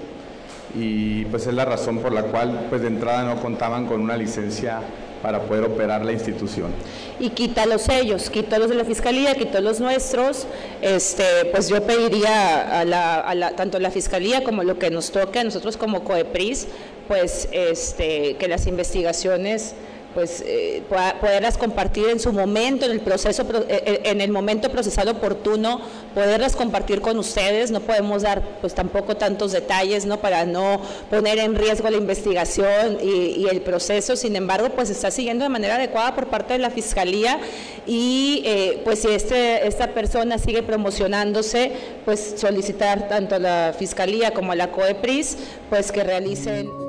y 0.75 1.23
pues 1.25 1.47
es 1.47 1.53
la 1.53 1.63
razón 1.63 1.99
por 1.99 2.11
la 2.11 2.23
cual 2.23 2.67
pues 2.69 2.81
de 2.81 2.87
entrada 2.87 3.23
no 3.23 3.41
contaban 3.41 3.85
con 3.85 4.01
una 4.01 4.17
licencia 4.17 4.81
para 5.21 5.41
poder 5.41 5.63
operar 5.63 6.05
la 6.05 6.11
institución. 6.11 6.71
Y 7.19 7.29
quita 7.29 7.65
los 7.65 7.83
sellos, 7.83 8.31
los 8.31 8.69
de 8.69 8.75
la 8.75 8.85
Fiscalía, 8.85 9.35
quitó 9.35 9.61
los 9.61 9.79
nuestros, 9.79 10.47
este, 10.81 11.23
pues 11.51 11.69
yo 11.69 11.81
pediría 11.83 12.79
a 12.79 12.85
la, 12.85 13.19
a 13.19 13.35
la, 13.35 13.51
tanto 13.55 13.79
la 13.79 13.91
Fiscalía 13.91 14.43
como 14.43 14.63
lo 14.63 14.79
que 14.79 14.89
nos 14.89 15.11
toque 15.11 15.39
a 15.39 15.43
nosotros 15.43 15.77
como 15.77 16.03
COEPRIS, 16.03 16.67
pues 17.07 17.49
este, 17.51 18.35
que 18.37 18.47
las 18.47 18.67
investigaciones 18.67 19.75
pues 20.13 20.43
eh, 20.45 20.83
poderlas 20.89 21.57
compartir 21.57 22.09
en 22.09 22.19
su 22.19 22.33
momento, 22.33 22.85
en 22.85 22.91
el 22.91 22.99
proceso, 22.99 23.43
eh, 23.43 23.83
eh, 23.85 24.01
en 24.05 24.21
el 24.21 24.31
momento 24.31 24.69
procesado 24.69 25.11
oportuno, 25.11 25.81
poderlas 26.13 26.55
compartir 26.55 27.01
con 27.01 27.17
ustedes. 27.17 27.71
No 27.71 27.79
podemos 27.81 28.23
dar 28.23 28.41
pues 28.59 28.73
tampoco 28.73 29.15
tantos 29.15 29.51
detalles, 29.51 30.05
¿no? 30.05 30.19
Para 30.19 30.45
no 30.45 30.81
poner 31.09 31.39
en 31.39 31.55
riesgo 31.55 31.89
la 31.89 31.97
investigación 31.97 32.97
y, 33.01 33.47
el 33.51 33.61
proceso. 33.61 34.15
Sin 34.15 34.35
embargo, 34.35 34.69
pues 34.69 34.89
está 34.89 35.11
siguiendo 35.11 35.43
de 35.43 35.49
manera 35.49 35.75
adecuada 35.75 36.15
por 36.15 36.27
parte 36.27 36.53
de 36.53 36.59
la 36.59 36.69
fiscalía 36.69 37.39
y 37.85 38.45
pues 38.85 38.99
si 38.99 39.09
este, 39.09 39.67
esta 39.67 39.93
persona 39.93 40.37
sigue 40.37 40.63
promocionándose, 40.63 41.71
pues 42.05 42.35
solicitar 42.37 43.09
tanto 43.09 43.35
a 43.35 43.39
la 43.39 43.75
fiscalía 43.77 44.31
como 44.31 44.51
a 44.51 44.55
la 44.55 44.71
COEPRIS, 44.71 45.37
pues 45.69 45.91
que 45.91 46.03
realicen 46.03 46.80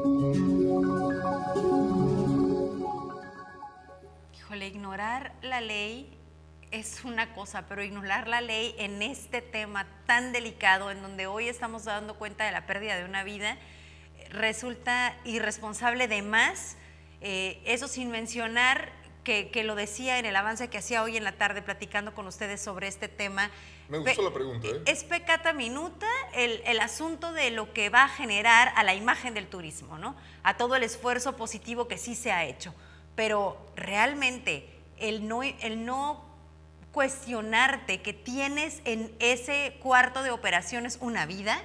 ley 5.63 6.19
es 6.71 7.05
una 7.05 7.35
cosa, 7.35 7.67
pero 7.69 7.83
ignorar 7.83 8.29
la 8.29 8.41
ley 8.41 8.75
en 8.79 9.03
este 9.03 9.43
tema 9.43 9.87
tan 10.07 10.33
delicado, 10.33 10.91
en 10.91 11.03
donde 11.03 11.27
hoy 11.27 11.49
estamos 11.49 11.85
dando 11.85 12.17
cuenta 12.17 12.45
de 12.45 12.53
la 12.53 12.67
pérdida 12.67 12.97
de 12.97 13.05
una 13.05 13.25
vida, 13.25 13.57
resulta 14.31 15.17
irresponsable 15.25 16.09
de 16.09 16.23
más. 16.23 16.77
Eh, 17.21 17.63
eso 17.65 17.89
sin 17.89 18.11
mencionar 18.11 18.91
que, 19.25 19.51
lo 19.65 19.75
decía 19.75 20.19
en 20.19 20.27
el 20.27 20.35
avance 20.35 20.69
que 20.69 20.79
hacía 20.79 21.03
hoy 21.03 21.17
en 21.17 21.25
la 21.25 21.33
tarde 21.33 21.63
platicando 21.63 22.15
con 22.15 22.27
ustedes 22.27 22.61
sobre 22.61 22.89
este 22.89 23.09
tema. 23.09 23.51
Me 23.89 23.99
gustó 23.99 24.23
la 24.23 24.33
pregunta. 24.35 24.67
¿eh? 24.67 24.83
Es 24.87 25.05
pecata 25.05 25.53
minuta 25.53 26.09
el, 26.35 26.63
el, 26.67 26.81
asunto 26.81 27.33
de 27.33 27.51
lo 27.51 27.73
que 27.73 27.89
va 27.89 28.05
a 28.05 28.09
generar 28.09 28.73
a 28.77 28.83
la 28.83 28.95
imagen 28.95 29.35
del 29.35 29.47
turismo, 29.47 29.99
¿no? 29.99 30.17
A 30.43 30.57
todo 30.57 30.75
el 30.75 30.83
esfuerzo 30.83 31.37
positivo 31.37 31.87
que 31.87 31.99
sí 31.99 32.15
se 32.15 32.33
ha 32.33 32.45
hecho 32.45 32.75
pero 33.15 33.57
realmente 33.77 34.69
el 35.09 35.27
no, 35.29 36.25
cuestionarte 36.93 38.03
que 38.03 38.13
tienes 38.13 38.83
en 38.85 39.15
ese 39.19 39.79
cuarto 39.83 40.23
de 40.23 40.31
operaciones 40.31 40.99
una 41.01 41.27
vida 41.27 41.61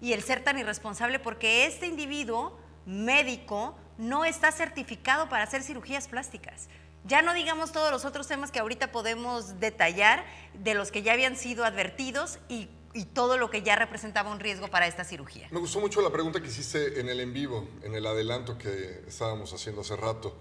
y 0.00 0.12
el 0.12 0.22
ser 0.22 0.42
tan 0.42 0.58
irresponsable 0.58 1.18
porque 1.20 1.66
este 1.66 1.86
individuo 1.86 2.58
médico 2.84 3.76
no 3.96 4.24
está 4.24 4.50
certificado 4.50 5.28
para 5.28 5.44
hacer 5.44 5.62
cirugías 5.62 6.08
plásticas. 6.08 6.68
Ya 7.04 7.22
no 7.22 7.34
digamos 7.34 7.72
todos 7.72 7.90
los 7.90 8.04
otros 8.04 8.26
temas 8.26 8.50
que 8.50 8.58
ahorita 8.58 8.92
podemos 8.92 9.60
detallar 9.60 10.24
de 10.54 10.74
los 10.74 10.90
que 10.90 11.02
ya 11.02 11.12
habían 11.12 11.36
sido 11.36 11.64
advertidos 11.64 12.38
y, 12.48 12.68
todo 13.14 13.38
lo 13.38 13.48
que 13.48 13.62
ya 13.62 13.74
representaba 13.74 14.30
un 14.30 14.38
riesgo 14.38 14.68
para 14.68 14.86
esta 14.86 15.02
cirugía. 15.02 15.48
Me 15.50 15.60
gustó 15.60 15.80
mucho 15.80 16.02
la 16.02 16.10
pregunta 16.10 16.42
que 16.42 16.48
hiciste 16.48 17.00
en 17.00 17.08
el 17.08 17.20
en 17.20 17.32
vivo, 17.32 17.66
en 17.82 17.94
el 17.94 18.04
adelanto 18.04 18.58
que 18.58 19.02
estábamos 19.08 19.50
haciendo 19.54 19.80
hace 19.80 19.96
rato. 19.96 20.36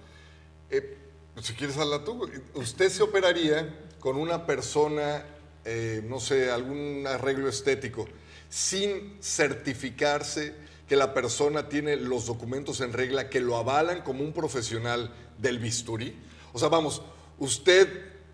Eh, 0.70 0.98
si 1.40 1.54
quieres 1.54 1.78
hablar 1.78 2.04
tú, 2.04 2.30
usted 2.56 2.90
se 2.90 3.04
operaría 3.04 3.74
con 4.00 4.18
una 4.18 4.46
persona, 4.46 5.24
eh, 5.64 6.02
no 6.06 6.20
sé, 6.20 6.52
algún 6.52 7.06
arreglo 7.08 7.48
estético, 7.48 8.08
sin 8.50 9.18
certificarse 9.22 10.54
que 10.88 10.96
la 10.98 11.14
persona 11.14 11.70
tiene 11.70 11.96
los 11.96 12.26
documentos 12.26 12.82
en 12.82 12.92
regla 12.92 13.30
que 13.30 13.40
lo 13.40 13.56
avalan 13.56 14.02
como 14.02 14.24
un 14.24 14.34
profesional 14.34 15.14
del 15.38 15.60
bisturí. 15.60 16.16
O 16.52 16.60
sea, 16.60 16.68
vamos, 16.68 17.02
usted 17.40 17.88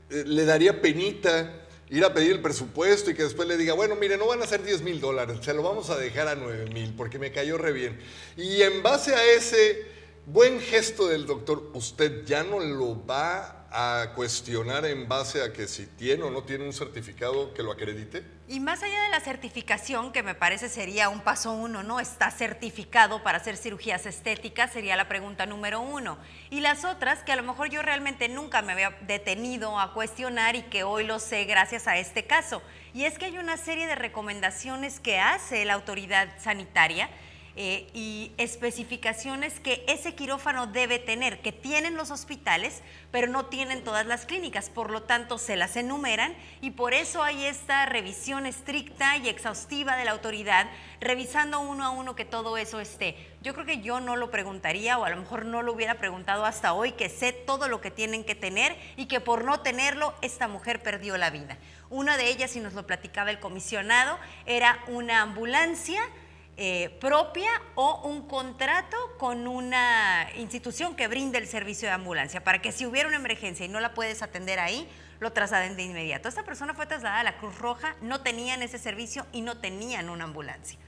eh, 0.09 0.23
le 0.25 0.45
daría 0.45 0.81
penita 0.81 1.67
ir 1.89 2.03
a 2.03 2.13
pedir 2.13 2.31
el 2.31 2.41
presupuesto 2.41 3.11
y 3.11 3.13
que 3.13 3.23
después 3.23 3.47
le 3.47 3.57
diga, 3.57 3.73
bueno, 3.73 3.95
mire, 3.95 4.17
no 4.17 4.27
van 4.27 4.41
a 4.41 4.47
ser 4.47 4.63
10 4.63 4.81
mil 4.81 4.99
dólares, 4.99 5.37
se 5.41 5.53
lo 5.53 5.61
vamos 5.61 5.89
a 5.89 5.97
dejar 5.97 6.27
a 6.27 6.35
9 6.35 6.71
mil 6.73 6.93
porque 6.95 7.19
me 7.19 7.31
cayó 7.31 7.57
re 7.57 7.71
bien. 7.71 7.99
Y 8.35 8.61
en 8.63 8.81
base 8.81 9.13
a 9.13 9.23
ese 9.23 9.85
buen 10.27 10.59
gesto 10.59 11.07
del 11.07 11.25
doctor, 11.25 11.71
usted 11.73 12.25
ya 12.25 12.43
no 12.43 12.59
lo 12.59 13.05
va 13.05 13.65
a 13.71 14.11
cuestionar 14.13 14.85
en 14.85 15.07
base 15.07 15.41
a 15.41 15.53
que 15.53 15.67
si 15.67 15.85
tiene 15.85 16.23
o 16.23 16.29
no 16.29 16.43
tiene 16.43 16.65
un 16.65 16.73
certificado 16.73 17.53
que 17.53 17.63
lo 17.63 17.71
acredite? 17.71 18.25
Y 18.49 18.59
más 18.59 18.83
allá 18.83 19.03
de 19.03 19.09
la 19.09 19.21
certificación, 19.21 20.11
que 20.11 20.23
me 20.23 20.35
parece 20.35 20.67
sería 20.67 21.07
un 21.07 21.21
paso 21.21 21.53
uno, 21.53 21.81
¿no? 21.81 22.01
Está 22.01 22.29
certificado 22.29 23.23
para 23.23 23.37
hacer 23.37 23.55
cirugías 23.55 24.05
estéticas, 24.05 24.73
sería 24.73 24.97
la 24.97 25.07
pregunta 25.07 25.45
número 25.45 25.79
uno. 25.79 26.17
Y 26.49 26.59
las 26.59 26.83
otras, 26.83 27.23
que 27.23 27.31
a 27.31 27.37
lo 27.37 27.43
mejor 27.43 27.69
yo 27.69 27.81
realmente 27.81 28.27
nunca 28.27 28.61
me 28.61 28.73
había 28.73 28.97
detenido 29.01 29.79
a 29.79 29.93
cuestionar 29.93 30.57
y 30.57 30.63
que 30.63 30.83
hoy 30.83 31.05
lo 31.05 31.19
sé 31.19 31.45
gracias 31.45 31.87
a 31.87 31.97
este 31.97 32.25
caso. 32.25 32.61
Y 32.93 33.05
es 33.05 33.17
que 33.17 33.25
hay 33.25 33.37
una 33.37 33.55
serie 33.55 33.87
de 33.87 33.95
recomendaciones 33.95 34.99
que 34.99 35.19
hace 35.19 35.63
la 35.63 35.75
autoridad 35.75 36.27
sanitaria 36.37 37.09
eh, 37.59 37.89
y 37.95 38.31
especificaciones 38.37 39.59
que 39.59 39.83
ese 39.87 40.13
quirófano 40.13 40.67
debe 40.67 40.99
tener, 40.99 41.41
que 41.41 41.51
tienen 41.51 41.97
los 41.97 42.11
hospitales, 42.11 42.83
pero 43.09 43.25
no 43.25 43.47
tienen 43.47 43.83
todas 43.83 44.05
las 44.05 44.27
clínicas, 44.27 44.69
por 44.69 44.91
lo 44.91 45.01
tanto 45.01 45.39
se 45.39 45.55
las 45.55 45.75
enumeran 45.75 46.35
y 46.61 46.69
por 46.69 46.93
eso 46.93 47.23
hay 47.23 47.45
esta 47.45 47.87
revisión 47.87 48.45
estricta 48.45 49.17
y 49.17 49.27
exhaustiva 49.27 49.95
de 49.95 50.05
la 50.05 50.11
autoridad, 50.11 50.69
revisando 51.01 51.59
uno 51.59 51.83
a 51.83 51.89
uno 51.89 52.15
que 52.15 52.25
todo 52.25 52.57
eso 52.57 52.79
esté. 52.79 53.15
Yo 53.41 53.55
creo 53.55 53.65
que 53.65 53.81
yo 53.81 53.99
no 54.01 54.15
lo 54.17 54.29
preguntaría 54.29 54.99
o 54.99 55.05
a 55.05 55.09
lo 55.09 55.17
mejor 55.17 55.45
no 55.45 55.63
lo 55.63 55.73
hubiera 55.73 55.95
preguntado 55.95 56.45
hasta 56.45 56.73
hoy, 56.73 56.91
que 56.91 57.09
sé 57.09 57.33
todo 57.33 57.67
lo 57.67 57.81
que 57.81 57.89
tienen 57.89 58.23
que 58.23 58.35
tener 58.35 58.77
y 58.97 59.07
que 59.07 59.19
por 59.19 59.43
no 59.43 59.61
tenerlo 59.61 60.13
esta 60.21 60.47
mujer 60.47 60.83
perdió 60.83 61.17
la 61.17 61.31
vida. 61.31 61.57
Una 61.89 62.17
de 62.17 62.29
ellas, 62.29 62.55
y 62.55 62.59
nos 62.59 62.73
lo 62.73 62.85
platicaba 62.85 63.31
el 63.31 63.39
comisionado, 63.39 64.19
era 64.45 64.77
una 64.87 65.23
ambulancia 65.23 66.01
eh, 66.59 66.97
propia 66.99 67.49
o 67.75 68.01
un 68.07 68.27
contrato 68.27 68.97
con 69.19 69.47
una 69.47 70.27
institución 70.35 70.95
que 70.95 71.07
brinde 71.07 71.37
el 71.37 71.47
servicio 71.47 71.87
de 71.87 71.93
ambulancia, 71.93 72.43
para 72.43 72.61
que 72.61 72.71
si 72.71 72.87
hubiera 72.87 73.07
una 73.07 73.17
emergencia 73.17 73.65
y 73.65 73.69
no 73.69 73.79
la 73.79 73.93
puedes 73.93 74.23
atender 74.23 74.59
ahí, 74.59 74.89
lo 75.19 75.31
trasladen 75.33 75.75
de 75.75 75.83
inmediato. 75.83 76.27
Esta 76.27 76.43
persona 76.43 76.73
fue 76.73 76.87
trasladada 76.87 77.19
a 77.21 77.23
la 77.23 77.37
Cruz 77.37 77.59
Roja, 77.59 77.95
no 78.01 78.21
tenían 78.21 78.63
ese 78.63 78.79
servicio 78.79 79.27
y 79.31 79.41
no 79.41 79.59
tenían 79.59 80.09
una 80.09 80.23
ambulancia. 80.23 80.79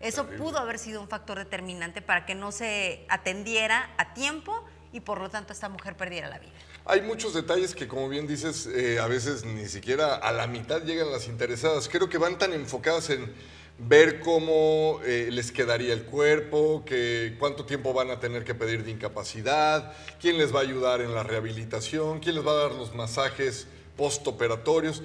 Eso 0.00 0.28
pudo 0.28 0.58
haber 0.58 0.78
sido 0.78 1.00
un 1.00 1.08
factor 1.08 1.38
determinante 1.38 2.00
para 2.00 2.24
que 2.24 2.36
no 2.36 2.52
se 2.52 3.04
atendiera 3.08 3.90
a 3.96 4.14
tiempo 4.14 4.64
y 4.92 5.00
por 5.00 5.20
lo 5.20 5.28
tanto 5.28 5.52
esta 5.52 5.68
mujer 5.68 5.96
perdiera 5.96 6.28
la 6.28 6.38
vida. 6.38 6.52
Hay 6.84 7.02
muchos 7.02 7.34
detalles 7.34 7.74
que, 7.74 7.88
como 7.88 8.08
bien 8.08 8.26
dices, 8.26 8.66
eh, 8.66 9.00
a 9.00 9.08
veces 9.08 9.44
ni 9.44 9.66
siquiera 9.66 10.14
a 10.14 10.30
la 10.30 10.46
mitad 10.46 10.82
llegan 10.82 11.10
las 11.10 11.26
interesadas. 11.26 11.88
Creo 11.88 12.08
que 12.08 12.18
van 12.18 12.38
tan 12.38 12.52
enfocadas 12.52 13.10
en 13.10 13.34
ver 13.78 14.20
cómo 14.20 15.00
eh, 15.04 15.28
les 15.30 15.52
quedaría 15.52 15.92
el 15.92 16.04
cuerpo, 16.04 16.84
que, 16.84 17.36
cuánto 17.38 17.64
tiempo 17.64 17.92
van 17.92 18.10
a 18.10 18.18
tener 18.18 18.44
que 18.44 18.54
pedir 18.54 18.84
de 18.84 18.90
incapacidad, 18.90 19.92
quién 20.20 20.36
les 20.38 20.54
va 20.54 20.60
a 20.60 20.62
ayudar 20.62 21.00
en 21.00 21.14
la 21.14 21.22
rehabilitación, 21.22 22.20
quién 22.20 22.34
les 22.34 22.46
va 22.46 22.52
a 22.52 22.68
dar 22.68 22.72
los 22.72 22.94
masajes 22.94 23.68
postoperatorios, 23.96 25.02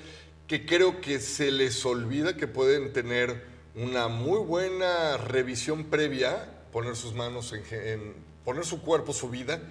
que 0.48 0.65
creo 0.65 1.01
que 1.01 1.20
se 1.20 1.51
les 1.51 1.86
olvida 1.86 2.36
que 2.36 2.48
pueden 2.48 2.94
tener 2.94 3.46
una 3.75 4.08
muy 4.08 4.39
buena 4.39 5.18
revisión 5.18 5.86
previa, 5.86 6.50
poner 6.72 6.96
sus 6.96 7.13
manos 7.13 7.53
en 7.53 8.13
poner 8.44 8.65
su 8.65 8.82
cuerpo, 8.82 9.13
su 9.13 9.30
vida 9.30 9.62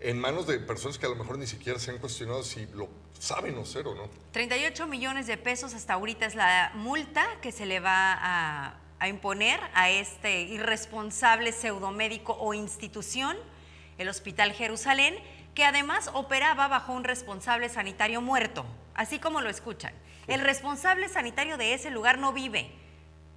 en 0.00 0.18
manos 0.18 0.46
de 0.46 0.58
personas 0.60 0.98
que 0.98 1.06
a 1.06 1.08
lo 1.08 1.16
mejor 1.16 1.38
ni 1.38 1.46
siquiera 1.46 1.78
se 1.78 1.90
han 1.90 1.98
cuestionado 1.98 2.42
si 2.44 2.66
lo 2.74 2.88
saben 3.18 3.56
o 3.58 3.64
cero, 3.64 3.94
¿no? 3.96 4.08
38 4.32 4.86
millones 4.86 5.26
de 5.26 5.36
pesos 5.36 5.74
hasta 5.74 5.94
ahorita 5.94 6.26
es 6.26 6.34
la 6.34 6.72
multa 6.74 7.26
que 7.42 7.52
se 7.52 7.66
le 7.66 7.80
va 7.80 8.12
a, 8.12 8.74
a 8.98 9.08
imponer 9.08 9.60
a 9.74 9.90
este 9.90 10.42
irresponsable 10.42 11.52
pseudomédico 11.52 12.36
o 12.38 12.54
institución, 12.54 13.36
el 13.98 14.08
Hospital 14.08 14.52
Jerusalén, 14.52 15.16
que 15.54 15.64
además 15.64 16.10
operaba 16.14 16.68
bajo 16.68 16.92
un 16.92 17.04
responsable 17.04 17.68
sanitario 17.68 18.20
muerto, 18.20 18.64
así 18.94 19.18
como 19.18 19.40
lo 19.40 19.50
escuchan. 19.50 19.92
El 20.28 20.40
responsable 20.40 21.08
sanitario 21.08 21.56
de 21.56 21.74
ese 21.74 21.90
lugar 21.90 22.18
no 22.18 22.32
vive. 22.32 22.70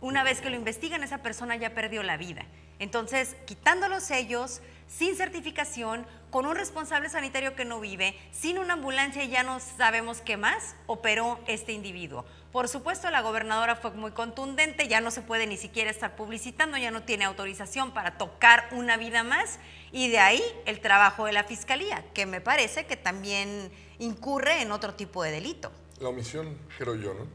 Una 0.01 0.23
vez 0.23 0.41
que 0.41 0.49
lo 0.49 0.55
investigan, 0.55 1.03
esa 1.03 1.19
persona 1.19 1.55
ya 1.55 1.73
perdió 1.73 2.03
la 2.03 2.17
vida. 2.17 2.45
Entonces, 2.79 3.35
quitando 3.45 3.87
los 3.87 4.03
sellos, 4.03 4.61
sin 4.97 5.15
certificación, 5.15 6.05
con 6.29 6.45
un 6.45 6.55
responsable 6.55 7.09
sanitario 7.09 7.55
que 7.55 7.65
no 7.65 7.79
vive, 7.79 8.15
sin 8.31 8.59
una 8.59 8.73
ambulancia 8.73 9.23
y 9.23 9.29
ya 9.29 9.43
no 9.43 9.59
sabemos 9.59 10.21
qué 10.21 10.37
más, 10.37 10.75
operó 10.85 11.39
este 11.47 11.71
individuo. 11.71 12.25
Por 12.51 12.67
supuesto, 12.67 13.09
la 13.09 13.21
gobernadora 13.21 13.75
fue 13.77 13.91
muy 13.91 14.11
contundente, 14.11 14.87
ya 14.87 14.99
no 14.99 15.09
se 15.11 15.21
puede 15.21 15.47
ni 15.47 15.57
siquiera 15.57 15.89
estar 15.89 16.15
publicitando, 16.15 16.77
ya 16.77 16.91
no 16.91 17.03
tiene 17.03 17.25
autorización 17.25 17.93
para 17.93 18.17
tocar 18.17 18.67
una 18.71 18.97
vida 18.97 19.23
más 19.23 19.59
y 19.91 20.09
de 20.09 20.19
ahí 20.19 20.43
el 20.65 20.81
trabajo 20.81 21.25
de 21.25 21.31
la 21.31 21.45
fiscalía, 21.45 22.03
que 22.13 22.25
me 22.25 22.41
parece 22.41 22.85
que 22.85 22.97
también 22.97 23.71
incurre 23.99 24.61
en 24.61 24.71
otro 24.71 24.93
tipo 24.93 25.23
de 25.23 25.31
delito. 25.31 25.71
La 25.99 26.09
omisión, 26.09 26.57
creo 26.77 26.95
yo, 26.95 27.13
¿no? 27.13 27.27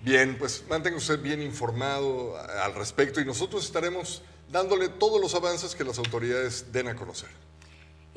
Bien, 0.00 0.36
pues 0.38 0.64
mantenga 0.68 0.96
usted 0.96 1.20
bien 1.20 1.40
informado 1.42 2.38
al 2.38 2.74
respecto 2.74 3.20
y 3.20 3.24
nosotros 3.24 3.64
estaremos 3.64 4.22
dándole 4.50 4.88
todos 4.88 5.20
los 5.20 5.34
avances 5.34 5.74
que 5.74 5.84
las 5.84 5.98
autoridades 5.98 6.72
den 6.72 6.88
a 6.88 6.96
conocer. 6.96 7.28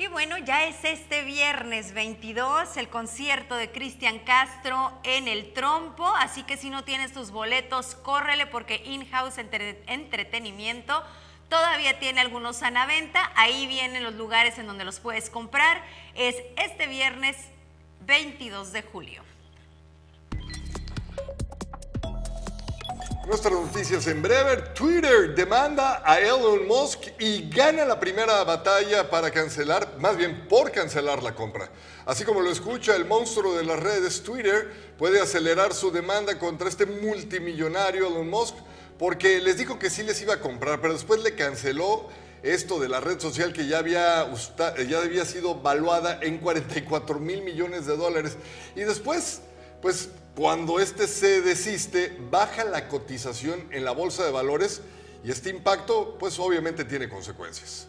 Y 0.00 0.06
bueno, 0.06 0.38
ya 0.38 0.64
es 0.68 0.84
este 0.84 1.24
viernes 1.24 1.92
22 1.92 2.76
el 2.76 2.88
concierto 2.88 3.56
de 3.56 3.72
Cristian 3.72 4.20
Castro 4.20 4.92
en 5.02 5.26
el 5.26 5.52
Trompo, 5.52 6.06
así 6.18 6.44
que 6.44 6.56
si 6.56 6.70
no 6.70 6.84
tienes 6.84 7.12
tus 7.12 7.32
boletos, 7.32 7.96
córrele 7.96 8.46
porque 8.46 8.80
In-House 8.84 9.38
Entretenimiento 9.38 11.02
todavía 11.48 11.98
tiene 11.98 12.20
algunos 12.20 12.62
a 12.62 12.70
la 12.70 12.86
venta. 12.86 13.32
Ahí 13.34 13.66
vienen 13.66 14.04
los 14.04 14.14
lugares 14.14 14.56
en 14.58 14.68
donde 14.68 14.84
los 14.84 15.00
puedes 15.00 15.30
comprar. 15.30 15.82
Es 16.14 16.36
este 16.56 16.86
viernes 16.86 17.36
22 18.06 18.72
de 18.72 18.82
julio. 18.82 19.24
Nuestras 23.28 23.52
noticias 23.52 24.06
en 24.06 24.22
breve. 24.22 24.56
Twitter 24.74 25.34
demanda 25.34 26.02
a 26.02 26.18
Elon 26.18 26.66
Musk 26.66 27.08
y 27.18 27.50
gana 27.50 27.84
la 27.84 28.00
primera 28.00 28.42
batalla 28.42 29.10
para 29.10 29.30
cancelar, 29.30 29.98
más 29.98 30.16
bien 30.16 30.48
por 30.48 30.72
cancelar 30.72 31.22
la 31.22 31.34
compra. 31.34 31.68
Así 32.06 32.24
como 32.24 32.40
lo 32.40 32.50
escucha, 32.50 32.96
el 32.96 33.04
monstruo 33.04 33.54
de 33.54 33.64
las 33.64 33.78
redes 33.78 34.22
Twitter 34.22 34.94
puede 34.96 35.20
acelerar 35.20 35.74
su 35.74 35.90
demanda 35.90 36.38
contra 36.38 36.70
este 36.70 36.86
multimillonario 36.86 38.06
Elon 38.06 38.30
Musk 38.30 38.54
porque 38.98 39.42
les 39.42 39.58
dijo 39.58 39.78
que 39.78 39.90
sí 39.90 40.04
les 40.04 40.22
iba 40.22 40.32
a 40.32 40.40
comprar, 40.40 40.80
pero 40.80 40.94
después 40.94 41.22
le 41.22 41.34
canceló 41.34 42.08
esto 42.42 42.80
de 42.80 42.88
la 42.88 43.00
red 43.00 43.20
social 43.20 43.52
que 43.52 43.66
ya 43.66 43.76
había, 43.76 44.26
ya 44.88 45.02
había 45.02 45.26
sido 45.26 45.56
valuada 45.56 46.18
en 46.22 46.38
44 46.38 47.18
mil 47.18 47.42
millones 47.42 47.84
de 47.84 47.94
dólares. 47.94 48.38
Y 48.74 48.80
después, 48.80 49.42
pues 49.82 50.08
cuando 50.38 50.78
este 50.78 51.08
se 51.08 51.42
desiste, 51.42 52.16
baja 52.30 52.62
la 52.62 52.86
cotización 52.86 53.66
en 53.72 53.84
la 53.84 53.90
bolsa 53.90 54.24
de 54.24 54.30
valores 54.30 54.82
y 55.24 55.32
este 55.32 55.50
impacto 55.50 56.16
pues 56.16 56.38
obviamente 56.38 56.84
tiene 56.84 57.08
consecuencias. 57.08 57.88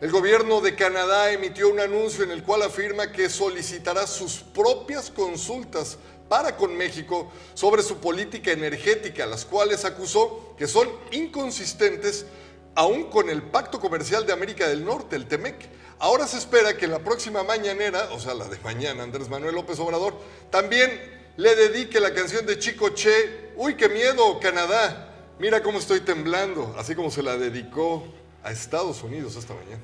El 0.00 0.10
gobierno 0.10 0.62
de 0.62 0.74
Canadá 0.74 1.30
emitió 1.30 1.68
un 1.68 1.78
anuncio 1.78 2.24
en 2.24 2.30
el 2.30 2.42
cual 2.42 2.62
afirma 2.62 3.12
que 3.12 3.28
solicitará 3.28 4.06
sus 4.06 4.36
propias 4.36 5.10
consultas 5.10 5.98
para 6.26 6.56
con 6.56 6.74
México 6.74 7.30
sobre 7.52 7.82
su 7.82 7.98
política 7.98 8.52
energética, 8.52 9.26
las 9.26 9.44
cuales 9.44 9.84
acusó 9.84 10.54
que 10.56 10.66
son 10.66 10.88
inconsistentes 11.10 12.24
aún 12.74 13.04
con 13.04 13.30
el 13.30 13.42
Pacto 13.42 13.80
Comercial 13.80 14.26
de 14.26 14.32
América 14.32 14.68
del 14.68 14.84
Norte, 14.84 15.16
el 15.16 15.26
TEMEC. 15.26 15.68
Ahora 15.98 16.26
se 16.26 16.38
espera 16.38 16.76
que 16.76 16.86
en 16.86 16.90
la 16.90 16.98
próxima 16.98 17.42
mañanera, 17.42 18.08
o 18.12 18.20
sea, 18.20 18.34
la 18.34 18.46
de 18.48 18.58
mañana, 18.60 19.02
Andrés 19.02 19.28
Manuel 19.28 19.54
López 19.54 19.78
Obrador, 19.78 20.14
también 20.50 20.90
le 21.36 21.54
dedique 21.54 22.00
la 22.00 22.12
canción 22.12 22.46
de 22.46 22.58
Chico 22.58 22.90
Che, 22.90 23.52
Uy, 23.56 23.76
qué 23.76 23.88
miedo, 23.88 24.40
Canadá, 24.40 25.12
mira 25.38 25.62
cómo 25.62 25.78
estoy 25.78 26.00
temblando, 26.00 26.74
así 26.78 26.94
como 26.94 27.10
se 27.10 27.22
la 27.22 27.36
dedicó 27.36 28.04
a 28.42 28.50
Estados 28.50 29.02
Unidos 29.02 29.36
esta 29.36 29.54
mañana. 29.54 29.82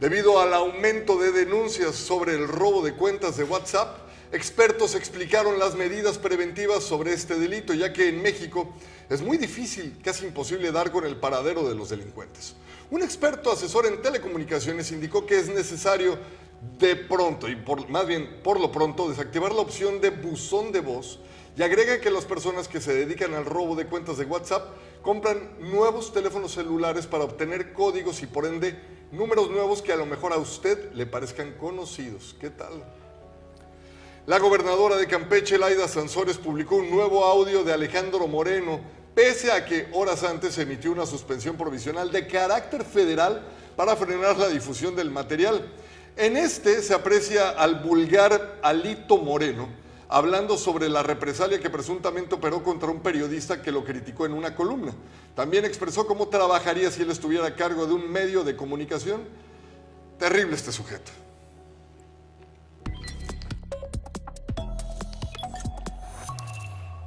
Debido 0.00 0.40
al 0.40 0.54
aumento 0.54 1.18
de 1.18 1.32
denuncias 1.32 1.94
sobre 1.94 2.34
el 2.34 2.48
robo 2.48 2.82
de 2.82 2.94
cuentas 2.94 3.36
de 3.36 3.44
WhatsApp, 3.44 4.03
expertos 4.34 4.96
explicaron 4.96 5.60
las 5.60 5.76
medidas 5.76 6.18
preventivas 6.18 6.82
sobre 6.82 7.12
este 7.12 7.38
delito, 7.38 7.72
ya 7.72 7.92
que 7.92 8.08
en 8.08 8.20
México 8.20 8.74
es 9.08 9.22
muy 9.22 9.38
difícil, 9.38 9.96
casi 10.02 10.26
imposible 10.26 10.72
dar 10.72 10.90
con 10.90 11.06
el 11.06 11.16
paradero 11.16 11.68
de 11.68 11.76
los 11.76 11.90
delincuentes. 11.90 12.56
Un 12.90 13.02
experto 13.02 13.52
asesor 13.52 13.86
en 13.86 14.02
telecomunicaciones 14.02 14.90
indicó 14.90 15.24
que 15.24 15.38
es 15.38 15.48
necesario 15.48 16.18
de 16.78 16.96
pronto, 16.96 17.48
y 17.48 17.56
más 17.88 18.06
bien 18.06 18.40
por 18.42 18.58
lo 18.58 18.72
pronto, 18.72 19.08
desactivar 19.08 19.52
la 19.52 19.60
opción 19.60 20.00
de 20.00 20.10
buzón 20.10 20.72
de 20.72 20.80
voz 20.80 21.20
y 21.56 21.62
agrega 21.62 22.00
que 22.00 22.10
las 22.10 22.24
personas 22.24 22.66
que 22.66 22.80
se 22.80 22.92
dedican 22.92 23.34
al 23.34 23.44
robo 23.44 23.76
de 23.76 23.86
cuentas 23.86 24.18
de 24.18 24.24
WhatsApp 24.24 24.66
compran 25.02 25.50
nuevos 25.60 26.12
teléfonos 26.12 26.52
celulares 26.52 27.06
para 27.06 27.22
obtener 27.22 27.72
códigos 27.72 28.20
y 28.22 28.26
por 28.26 28.46
ende 28.46 28.76
números 29.12 29.48
nuevos 29.48 29.80
que 29.80 29.92
a 29.92 29.96
lo 29.96 30.06
mejor 30.06 30.32
a 30.32 30.38
usted 30.38 30.92
le 30.92 31.06
parezcan 31.06 31.52
conocidos. 31.52 32.34
¿Qué 32.40 32.50
tal? 32.50 32.82
La 34.26 34.38
gobernadora 34.38 34.96
de 34.96 35.06
Campeche, 35.06 35.58
Laida 35.58 35.86
Sansores, 35.86 36.38
publicó 36.38 36.76
un 36.76 36.88
nuevo 36.88 37.26
audio 37.26 37.62
de 37.62 37.74
Alejandro 37.74 38.26
Moreno, 38.26 38.80
pese 39.14 39.52
a 39.52 39.66
que 39.66 39.86
horas 39.92 40.24
antes 40.24 40.56
emitió 40.56 40.92
una 40.92 41.04
suspensión 41.04 41.58
provisional 41.58 42.10
de 42.10 42.26
carácter 42.26 42.84
federal 42.84 43.42
para 43.76 43.96
frenar 43.96 44.38
la 44.38 44.48
difusión 44.48 44.96
del 44.96 45.10
material. 45.10 45.70
En 46.16 46.38
este 46.38 46.80
se 46.80 46.94
aprecia 46.94 47.50
al 47.50 47.82
vulgar 47.82 48.60
Alito 48.62 49.18
Moreno, 49.18 49.68
hablando 50.08 50.56
sobre 50.56 50.88
la 50.88 51.02
represalia 51.02 51.60
que 51.60 51.68
presuntamente 51.68 52.34
operó 52.34 52.62
contra 52.62 52.88
un 52.88 53.00
periodista 53.00 53.60
que 53.60 53.72
lo 53.72 53.84
criticó 53.84 54.24
en 54.24 54.32
una 54.32 54.54
columna. 54.54 54.94
También 55.36 55.66
expresó 55.66 56.06
cómo 56.06 56.28
trabajaría 56.28 56.90
si 56.90 57.02
él 57.02 57.10
estuviera 57.10 57.48
a 57.48 57.56
cargo 57.56 57.86
de 57.86 57.92
un 57.92 58.10
medio 58.10 58.42
de 58.42 58.56
comunicación. 58.56 59.20
Terrible 60.18 60.54
este 60.54 60.72
sujeto. 60.72 61.12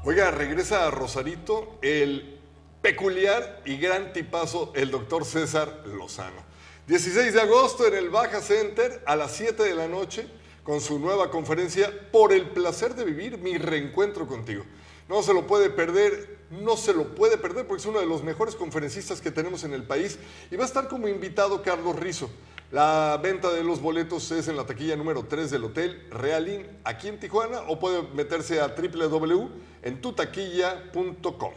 Oiga, 0.09 0.31
regresa 0.31 0.87
a 0.87 0.89
Rosarito 0.89 1.79
el 1.81 2.39
peculiar 2.81 3.61
y 3.65 3.75
gran 3.75 4.13
tipazo, 4.13 4.71
el 4.73 4.89
doctor 4.89 5.25
César 5.25 5.83
Lozano. 5.85 6.45
16 6.87 7.33
de 7.33 7.41
agosto 7.41 7.85
en 7.85 7.93
el 7.93 8.09
Baja 8.09 8.39
Center 8.39 9.03
a 9.05 9.17
las 9.17 9.35
7 9.35 9.61
de 9.63 9.75
la 9.75 9.89
noche 9.89 10.25
con 10.63 10.79
su 10.79 10.97
nueva 10.97 11.29
conferencia 11.29 11.91
Por 12.09 12.31
el 12.31 12.51
placer 12.51 12.95
de 12.95 13.03
vivir 13.03 13.37
mi 13.39 13.57
reencuentro 13.57 14.27
contigo. 14.27 14.63
No 15.09 15.21
se 15.23 15.33
lo 15.33 15.45
puede 15.45 15.69
perder, 15.69 16.37
no 16.51 16.77
se 16.77 16.93
lo 16.93 17.13
puede 17.13 17.37
perder 17.37 17.67
porque 17.67 17.81
es 17.81 17.87
uno 17.87 17.99
de 17.99 18.05
los 18.05 18.23
mejores 18.23 18.55
conferencistas 18.55 19.19
que 19.19 19.31
tenemos 19.31 19.65
en 19.65 19.73
el 19.73 19.83
país 19.83 20.19
y 20.49 20.55
va 20.55 20.63
a 20.63 20.67
estar 20.67 20.87
como 20.87 21.09
invitado 21.09 21.61
Carlos 21.63 21.97
Rizo. 21.97 22.29
La 22.71 23.17
venta 23.23 23.53
de 23.53 23.63
los 23.63 23.81
boletos 23.81 24.29
es 24.31 24.49
en 24.49 24.57
la 24.57 24.65
taquilla 24.65 24.97
número 24.97 25.23
3 25.23 25.51
del 25.51 25.63
Hotel 25.63 26.05
Realin 26.11 26.67
aquí 26.83 27.07
en 27.07 27.17
Tijuana 27.17 27.61
o 27.69 27.79
puede 27.79 28.01
meterse 28.13 28.59
a 28.59 28.67
www.entutaquilla.com. 28.67 31.53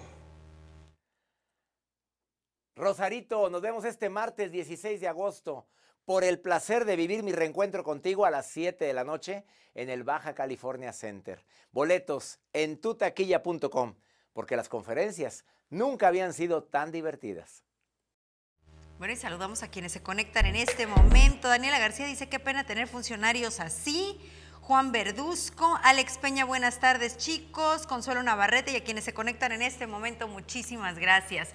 Rosarito, 2.77 3.51
nos 3.51 3.61
vemos 3.61 3.85
este 3.85 4.09
martes 4.09 4.53
16 4.53 5.01
de 5.01 5.09
agosto 5.09 5.67
por 6.05 6.23
el 6.23 6.39
placer 6.39 6.85
de 6.85 6.95
vivir 6.95 7.25
mi 7.25 7.33
reencuentro 7.33 7.83
contigo 7.83 8.25
a 8.25 8.31
las 8.31 8.47
7 8.47 8.85
de 8.85 8.95
la 8.95 9.03
noche 9.03 9.45
en 9.75 9.91
el 9.91 10.05
Baja 10.05 10.33
California 10.33 10.93
Center. 10.93 11.45
Boletos 11.73 12.39
en 12.53 12.81
tutaquilla.com, 12.81 13.97
porque 14.33 14.57
las 14.57 14.69
conferencias 14.69 15.45
nunca 15.71 16.07
habían 16.07 16.33
sido 16.33 16.63
tan 16.63 16.93
divertidas. 16.93 17.65
Bueno, 19.01 19.15
y 19.15 19.17
saludamos 19.17 19.63
a 19.63 19.69
quienes 19.69 19.93
se 19.93 20.03
conectan 20.03 20.45
en 20.45 20.57
este 20.57 20.87
momento. 20.87 21.49
Daniela 21.49 21.79
García 21.79 22.05
dice, 22.05 22.29
qué 22.29 22.39
pena 22.39 22.65
tener 22.65 22.87
funcionarios 22.87 23.59
así. 23.59 24.21
Juan 24.61 24.93
Verduzco, 24.93 25.81
Alex 25.83 26.19
Peña, 26.19 26.45
buenas 26.45 26.81
tardes 26.81 27.17
chicos. 27.17 27.87
Consuelo 27.87 28.23
Navarrete 28.23 28.73
y 28.73 28.77
a 28.77 28.85
quienes 28.85 29.05
se 29.05 29.15
conectan 29.15 29.53
en 29.53 29.63
este 29.63 29.87
momento, 29.87 30.29
muchísimas 30.29 30.99
gracias. 30.99 31.49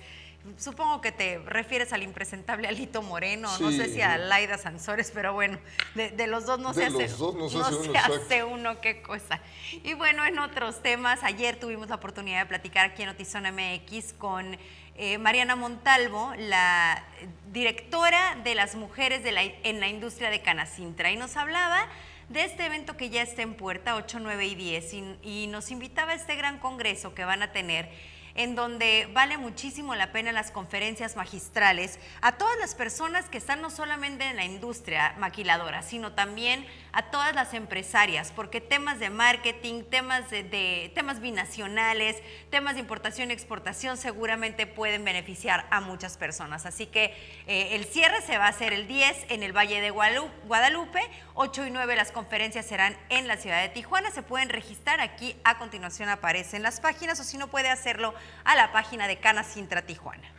Supongo 0.57 1.01
que 1.01 1.11
te 1.11 1.37
refieres 1.37 1.93
al 1.93 2.01
impresentable 2.01 2.67
Alito 2.67 3.03
Moreno, 3.03 3.49
no 3.59 3.71
sé 3.71 3.93
si 3.93 4.01
a 4.01 4.17
Laida 4.17 4.57
Sansores, 4.57 5.11
pero 5.11 5.33
bueno, 5.33 5.59
de, 5.93 6.27
los 6.27 6.45
dos 6.45 6.59
no 6.59 6.73
se, 6.73 6.85
hace, 6.85 7.09
no 7.17 7.49
se 7.49 7.97
hace 7.97 8.43
uno, 8.43 8.79
qué 8.81 9.01
cosa. 9.01 9.39
Y 9.83 9.93
bueno, 9.93 10.25
en 10.25 10.39
otros 10.39 10.81
temas, 10.81 11.23
ayer 11.23 11.59
tuvimos 11.59 11.89
la 11.89 11.95
oportunidad 11.95 12.39
de 12.39 12.45
platicar 12.47 12.85
aquí 12.85 13.03
en 13.03 13.09
Notizón 13.09 13.43
MX 13.43 14.13
con 14.13 14.57
eh, 14.97 15.17
Mariana 15.17 15.55
Montalvo, 15.55 16.33
la 16.37 17.03
directora 17.51 18.37
de 18.43 18.55
las 18.55 18.75
mujeres 18.75 19.21
en 19.25 19.79
la 19.79 19.87
industria 19.87 20.29
de 20.29 20.41
Canacintra, 20.41 21.11
y 21.11 21.17
nos 21.17 21.35
hablaba 21.37 21.87
de 22.29 22.43
este 22.43 22.65
evento 22.65 22.97
que 22.97 23.09
ya 23.09 23.21
está 23.21 23.41
en 23.41 23.55
puerta, 23.55 23.95
8, 23.95 24.19
9 24.21 24.45
y 24.45 24.55
10, 24.55 24.93
y 25.21 25.47
nos 25.47 25.71
invitaba 25.71 26.13
a 26.13 26.15
este 26.15 26.35
gran 26.35 26.59
congreso 26.59 27.13
que 27.13 27.25
van 27.25 27.43
a 27.43 27.51
tener 27.51 27.89
en 28.35 28.55
donde 28.55 29.07
vale 29.13 29.37
muchísimo 29.37 29.95
la 29.95 30.11
pena 30.11 30.31
las 30.31 30.51
conferencias 30.51 31.15
magistrales 31.15 31.99
a 32.21 32.33
todas 32.33 32.57
las 32.59 32.75
personas 32.75 33.29
que 33.29 33.37
están 33.37 33.61
no 33.61 33.69
solamente 33.69 34.25
en 34.25 34.35
la 34.35 34.43
industria 34.43 35.15
maquiladora, 35.17 35.81
sino 35.81 36.13
también 36.13 36.65
a 36.91 37.03
todas 37.11 37.33
las 37.33 37.53
empresarias, 37.53 38.31
porque 38.35 38.61
temas 38.61 38.99
de 38.99 39.09
marketing, 39.09 39.83
temas 39.83 40.29
de, 40.29 40.91
temas 40.93 41.19
binacionales, 41.19 42.17
temas 42.49 42.75
de 42.75 42.81
importación 42.81 43.31
y 43.31 43.33
exportación 43.33 43.97
seguramente 43.97 44.67
pueden 44.67 45.03
beneficiar 45.03 45.65
a 45.71 45.81
muchas 45.81 46.17
personas. 46.17 46.65
Así 46.65 46.85
que 46.85 47.13
eh, 47.47 47.69
el 47.71 47.85
cierre 47.85 48.21
se 48.21 48.37
va 48.37 48.45
a 48.45 48.49
hacer 48.49 48.73
el 48.73 48.87
10 48.87 49.27
en 49.29 49.43
el 49.43 49.55
Valle 49.55 49.81
de 49.81 49.91
Guadalupe, 49.91 51.01
8 51.33 51.67
y 51.67 51.71
9 51.71 51.95
las 51.95 52.11
conferencias 52.11 52.65
serán 52.65 52.97
en 53.09 53.27
la 53.27 53.37
ciudad 53.37 53.61
de 53.61 53.69
Tijuana. 53.69 54.11
Se 54.11 54.23
pueden 54.23 54.49
registrar 54.49 54.99
aquí, 54.99 55.35
a 55.43 55.57
continuación 55.57 56.09
aparecen 56.09 56.63
las 56.63 56.79
páginas 56.79 57.19
o 57.19 57.23
si 57.23 57.37
no 57.37 57.47
puede 57.47 57.69
hacerlo 57.69 58.13
a 58.43 58.55
la 58.55 58.71
página 58.71 59.07
de 59.07 59.19
Cana 59.19 59.43
Sintra 59.43 59.85
Tijuana. 59.85 60.31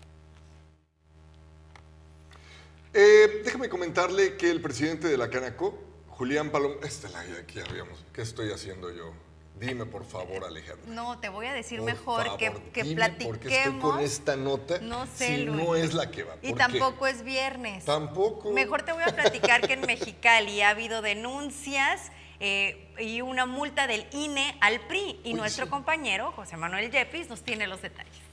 Eh, 2.93 3.43
déjame 3.45 3.69
comentarle 3.69 4.37
que 4.37 4.51
el 4.51 4.63
presidente 4.63 5.09
de 5.09 5.19
la 5.19 5.29
Canaco, 5.29 5.79
Julián 6.09 6.51
Palom, 6.51 6.73
esta 6.83 7.09
es 7.09 7.13
la 7.13 7.47
que 7.47 7.61
habíamos, 7.61 8.05
¿qué 8.13 8.23
estoy 8.23 8.51
haciendo 8.53 8.91
yo? 8.91 9.13
Dime, 9.59 9.87
por 9.87 10.05
favor, 10.05 10.45
Alejandra. 10.45 10.85
No, 10.87 11.19
te 11.19 11.31
voy 11.31 11.47
a 11.47 11.55
decir 11.55 11.81
mejor 11.81 12.37
que, 12.37 12.53
que 12.75 12.83
dime 12.83 12.97
platiquemos. 12.97 13.39
Porque 13.39 13.63
estoy 13.63 13.81
con 13.81 14.01
esta 14.01 14.37
nota. 14.37 14.79
No 14.81 15.07
sé, 15.07 15.29
si 15.29 15.45
Luis. 15.45 15.65
no 15.65 15.77
es 15.77 15.95
la 15.95 16.11
que 16.11 16.25
va. 16.25 16.37
Y 16.43 16.53
tampoco 16.53 17.07
es 17.07 17.23
viernes. 17.23 17.87
Tampoco. 17.87 18.53
Mejor 18.53 18.83
te 18.83 18.93
voy 18.93 19.03
a 19.03 19.15
platicar 19.15 19.67
que 19.67 19.73
en 19.73 19.81
Mexicali 19.81 20.61
ha 20.61 20.71
habido 20.71 21.01
denuncias 21.01 22.13
eh, 22.41 22.95
y 22.99 23.21
una 23.21 23.47
multa 23.47 23.87
del 23.87 24.07
INE 24.13 24.57
al 24.61 24.81
PRI. 24.81 25.21
Y 25.25 25.35
nuestro 25.35 25.69
compañero, 25.69 26.33
José 26.33 26.57
Manuel 26.57 26.91
Yepis, 26.91 27.29
nos 27.29 27.43
tiene 27.43 27.67
los 27.67 27.83
detalles. 27.83 28.26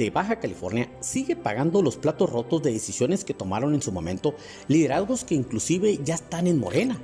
De 0.00 0.10
Baja 0.10 0.36
California 0.36 0.88
sigue 1.00 1.36
pagando 1.36 1.82
los 1.82 1.98
platos 1.98 2.30
rotos 2.30 2.62
de 2.62 2.72
decisiones 2.72 3.22
que 3.22 3.34
tomaron 3.34 3.74
en 3.74 3.82
su 3.82 3.92
momento 3.92 4.34
liderazgos 4.66 5.24
que 5.24 5.34
inclusive 5.34 6.00
ya 6.02 6.14
están 6.14 6.46
en 6.46 6.58
Morena. 6.58 6.98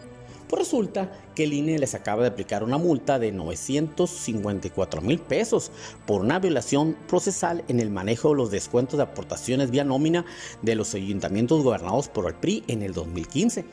Pues 0.49 0.61
resulta 0.61 1.13
que 1.35 1.45
el 1.45 1.53
INE 1.53 1.79
les 1.79 1.95
acaba 1.95 2.23
de 2.23 2.29
aplicar 2.29 2.65
una 2.65 2.79
multa 2.79 3.19
de 3.19 3.33
954 3.33 5.03
mil 5.03 5.19
pesos 5.19 5.73
por 6.07 6.23
una 6.23 6.39
violación 6.39 6.97
procesal 7.07 7.65
en 7.69 7.81
el 7.81 7.91
manejo 7.91 8.31
de 8.31 8.37
los 8.37 8.51
descuentos 8.51 8.97
de 8.97 9.03
aportaciones 9.03 9.71
vía 9.71 9.85
nómina 9.85 10.25
de 10.63 10.77
los 10.77 10.95
ayuntamientos 10.95 11.63
gobernados 11.65 12.09
por 12.09 12.27
el 12.27 12.35
PRI 12.35 12.65
en 12.69 12.83
el 12.83 12.95
2015. 12.95 13.67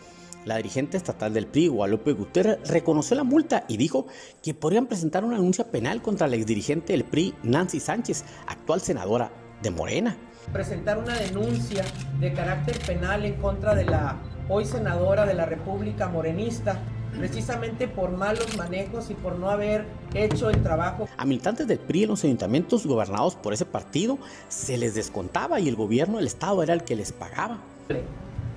La 0.46 0.58
dirigente 0.58 0.98
estatal 0.98 1.34
del 1.34 1.48
PRI, 1.48 1.70
Guadalupe 1.70 2.12
Guterres, 2.12 2.68
reconoció 2.68 3.16
la 3.16 3.24
multa 3.24 3.64
y 3.70 3.78
dijo 3.78 4.08
que 4.42 4.54
podrían 4.54 4.88
presentar 4.88 5.24
una 5.24 5.38
denuncia 5.38 5.72
penal 5.72 6.02
contra 6.02 6.28
la 6.28 6.36
exdirigente 6.36 6.92
del 6.92 7.06
PRI, 7.06 7.34
Nancy 7.44 7.80
Sánchez, 7.80 8.26
actual 8.48 8.82
senadora 8.82 9.32
de 9.62 9.72
Morena. 9.72 10.18
Presentar 10.52 10.98
una 10.98 11.18
denuncia 11.18 11.86
de 12.20 12.34
carácter 12.34 12.78
penal 12.80 13.24
en 13.24 13.36
contra 13.36 13.74
de 13.74 13.86
la 13.86 14.20
hoy 14.50 14.66
senadora 14.66 15.26
de 15.26 15.34
la 15.34 15.46
República 15.46 16.10
Morenista, 16.10 16.78
precisamente 17.18 17.88
por 17.88 18.12
malos 18.12 18.58
manejos 18.58 19.10
y 19.12 19.14
por 19.14 19.40
no 19.40 19.50
haber 19.50 19.86
hecho 20.14 20.50
el 20.50 20.62
trabajo. 20.62 21.08
A 21.16 21.24
militantes 21.24 21.68
del 21.68 21.80
PRI 21.80 22.04
en 22.04 22.10
los 22.10 22.24
ayuntamientos 22.26 22.86
gobernados 22.86 23.36
por 23.36 23.54
ese 23.54 23.64
partido 23.64 24.18
se 24.50 24.78
les 24.78 24.94
descontaba 24.94 25.62
y 25.62 25.70
el 25.70 25.78
gobierno 25.78 26.18
del 26.18 26.28
estado 26.28 26.62
era 26.64 26.74
el 26.74 26.84
que 26.84 26.98
les 26.98 27.14
pagaba. 27.14 27.62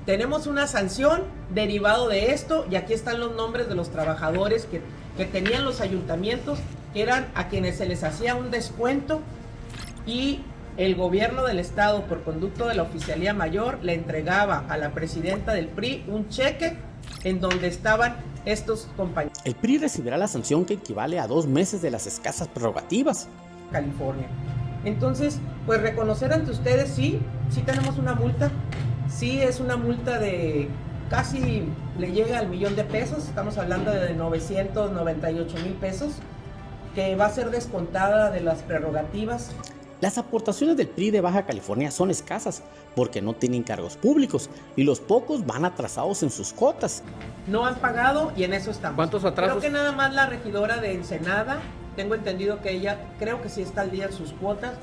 Tenemos 0.06 0.46
una 0.46 0.68
sanción 0.68 1.24
derivado 1.52 2.08
de 2.08 2.32
esto 2.32 2.64
y 2.70 2.76
aquí 2.76 2.92
están 2.92 3.18
los 3.18 3.34
nombres 3.34 3.68
de 3.68 3.74
los 3.74 3.90
trabajadores 3.90 4.64
que, 4.64 4.80
que 5.16 5.24
tenían 5.24 5.64
los 5.64 5.80
ayuntamientos, 5.80 6.60
que 6.94 7.02
eran 7.02 7.26
a 7.34 7.48
quienes 7.48 7.76
se 7.76 7.86
les 7.86 8.04
hacía 8.04 8.36
un 8.36 8.52
descuento 8.52 9.20
y 10.06 10.42
el 10.76 10.94
gobierno 10.94 11.44
del 11.44 11.58
estado 11.58 12.04
por 12.04 12.22
conducto 12.22 12.68
de 12.68 12.76
la 12.76 12.84
oficialía 12.84 13.34
mayor 13.34 13.80
le 13.82 13.94
entregaba 13.94 14.64
a 14.68 14.76
la 14.76 14.92
presidenta 14.92 15.54
del 15.54 15.66
PRI 15.66 16.04
un 16.06 16.28
cheque 16.28 16.76
en 17.24 17.40
donde 17.40 17.66
estaban 17.66 18.14
estos 18.44 18.88
compañeros. 18.96 19.36
El 19.44 19.56
PRI 19.56 19.78
recibirá 19.78 20.16
la 20.18 20.28
sanción 20.28 20.64
que 20.64 20.74
equivale 20.74 21.18
a 21.18 21.26
dos 21.26 21.48
meses 21.48 21.82
de 21.82 21.90
las 21.90 22.06
escasas 22.06 22.46
prerrogativas. 22.46 23.26
California. 23.72 24.28
Entonces, 24.84 25.40
pues 25.66 25.82
reconocer 25.82 26.32
ante 26.32 26.52
ustedes, 26.52 26.90
sí, 26.90 27.18
sí 27.50 27.62
tenemos 27.62 27.98
una 27.98 28.14
multa, 28.14 28.52
sí 29.08 29.40
es 29.40 29.60
una 29.60 29.76
multa 29.76 30.18
de 30.18 30.68
casi 31.08 31.64
le 31.98 32.12
llega 32.12 32.38
al 32.38 32.48
millón 32.48 32.76
de 32.76 32.84
pesos, 32.84 33.26
estamos 33.26 33.58
hablando 33.58 33.90
de 33.90 34.14
998 34.14 35.56
mil 35.62 35.72
pesos, 35.74 36.14
que 36.94 37.14
va 37.16 37.26
a 37.26 37.30
ser 37.30 37.50
descontada 37.50 38.30
de 38.30 38.40
las 38.40 38.62
prerrogativas. 38.62 39.50
Las 40.00 40.18
aportaciones 40.18 40.76
del 40.76 40.88
PRI 40.88 41.10
de 41.10 41.22
Baja 41.22 41.46
California 41.46 41.90
son 41.90 42.10
escasas 42.10 42.62
porque 42.94 43.22
no 43.22 43.32
tienen 43.32 43.62
cargos 43.62 43.96
públicos 43.96 44.50
y 44.76 44.84
los 44.84 45.00
pocos 45.00 45.46
van 45.46 45.64
atrasados 45.64 46.22
en 46.22 46.30
sus 46.30 46.52
cuotas. 46.52 47.02
No 47.46 47.64
han 47.64 47.76
pagado 47.76 48.32
y 48.36 48.44
en 48.44 48.52
eso 48.52 48.70
estamos. 48.70 48.96
¿Cuántos 48.96 49.24
atrasos? 49.24 49.58
Creo 49.58 49.62
que 49.62 49.74
nada 49.74 49.92
más 49.92 50.12
la 50.12 50.26
regidora 50.26 50.78
de 50.78 50.92
Ensenada, 50.92 51.60
tengo 51.96 52.14
entendido 52.14 52.60
que 52.60 52.72
ella 52.72 52.98
creo 53.18 53.40
que 53.40 53.48
sí 53.48 53.62
está 53.62 53.82
al 53.82 53.90
día 53.90 54.06
en 54.06 54.12
sus 54.12 54.32
cuotas. 54.32 54.74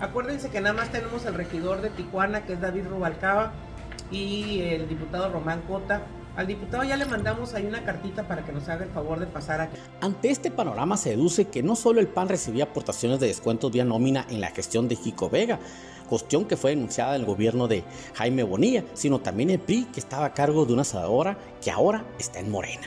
Acuérdense 0.00 0.48
que 0.48 0.60
nada 0.60 0.74
más 0.74 0.90
tenemos 0.90 1.26
el 1.26 1.34
regidor 1.34 1.82
de 1.82 1.90
Tijuana, 1.90 2.44
que 2.46 2.54
es 2.54 2.60
David 2.60 2.86
Rubalcaba, 2.88 3.52
y 4.12 4.60
el 4.60 4.88
diputado 4.88 5.32
Román 5.32 5.62
Cota. 5.62 6.02
Al 6.36 6.46
diputado 6.46 6.82
ya 6.84 6.96
le 6.96 7.04
mandamos 7.04 7.52
ahí 7.52 7.66
una 7.66 7.84
cartita 7.84 8.26
para 8.26 8.44
que 8.44 8.52
nos 8.52 8.68
haga 8.68 8.84
el 8.84 8.90
favor 8.90 9.20
de 9.20 9.26
pasar 9.26 9.60
aquí. 9.60 9.76
Ante 10.00 10.30
este 10.30 10.50
panorama 10.50 10.96
se 10.96 11.10
deduce 11.10 11.48
que 11.48 11.62
no 11.62 11.76
solo 11.76 12.00
el 12.00 12.08
PAN 12.08 12.28
recibía 12.28 12.64
aportaciones 12.64 13.20
de 13.20 13.26
descuentos 13.26 13.70
vía 13.70 13.84
nómina 13.84 14.26
en 14.30 14.40
la 14.40 14.50
gestión 14.50 14.88
de 14.88 14.96
Jico 14.96 15.28
Vega, 15.28 15.58
cuestión 16.08 16.46
que 16.46 16.56
fue 16.56 16.70
denunciada 16.70 17.16
en 17.16 17.22
el 17.22 17.26
gobierno 17.26 17.68
de 17.68 17.84
Jaime 18.14 18.44
Bonilla, 18.44 18.84
sino 18.94 19.20
también 19.20 19.50
el 19.50 19.58
PRI 19.58 19.84
que 19.92 20.00
estaba 20.00 20.26
a 20.26 20.34
cargo 20.34 20.64
de 20.64 20.72
una 20.72 20.82
asadora 20.82 21.36
que 21.62 21.70
ahora 21.70 22.04
está 22.18 22.38
en 22.38 22.50
Morena. 22.50 22.86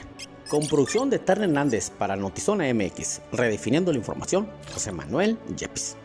Con 0.50 0.68
producción 0.68 1.10
de 1.10 1.20
Terra 1.20 1.46
Hernández 1.46 1.92
para 1.92 2.16
Notizona 2.16 2.72
MX, 2.72 3.22
redefiniendo 3.32 3.92
la 3.92 3.98
información, 3.98 4.48
José 4.74 4.92
Manuel 4.92 5.38
Yepis. 5.56 5.98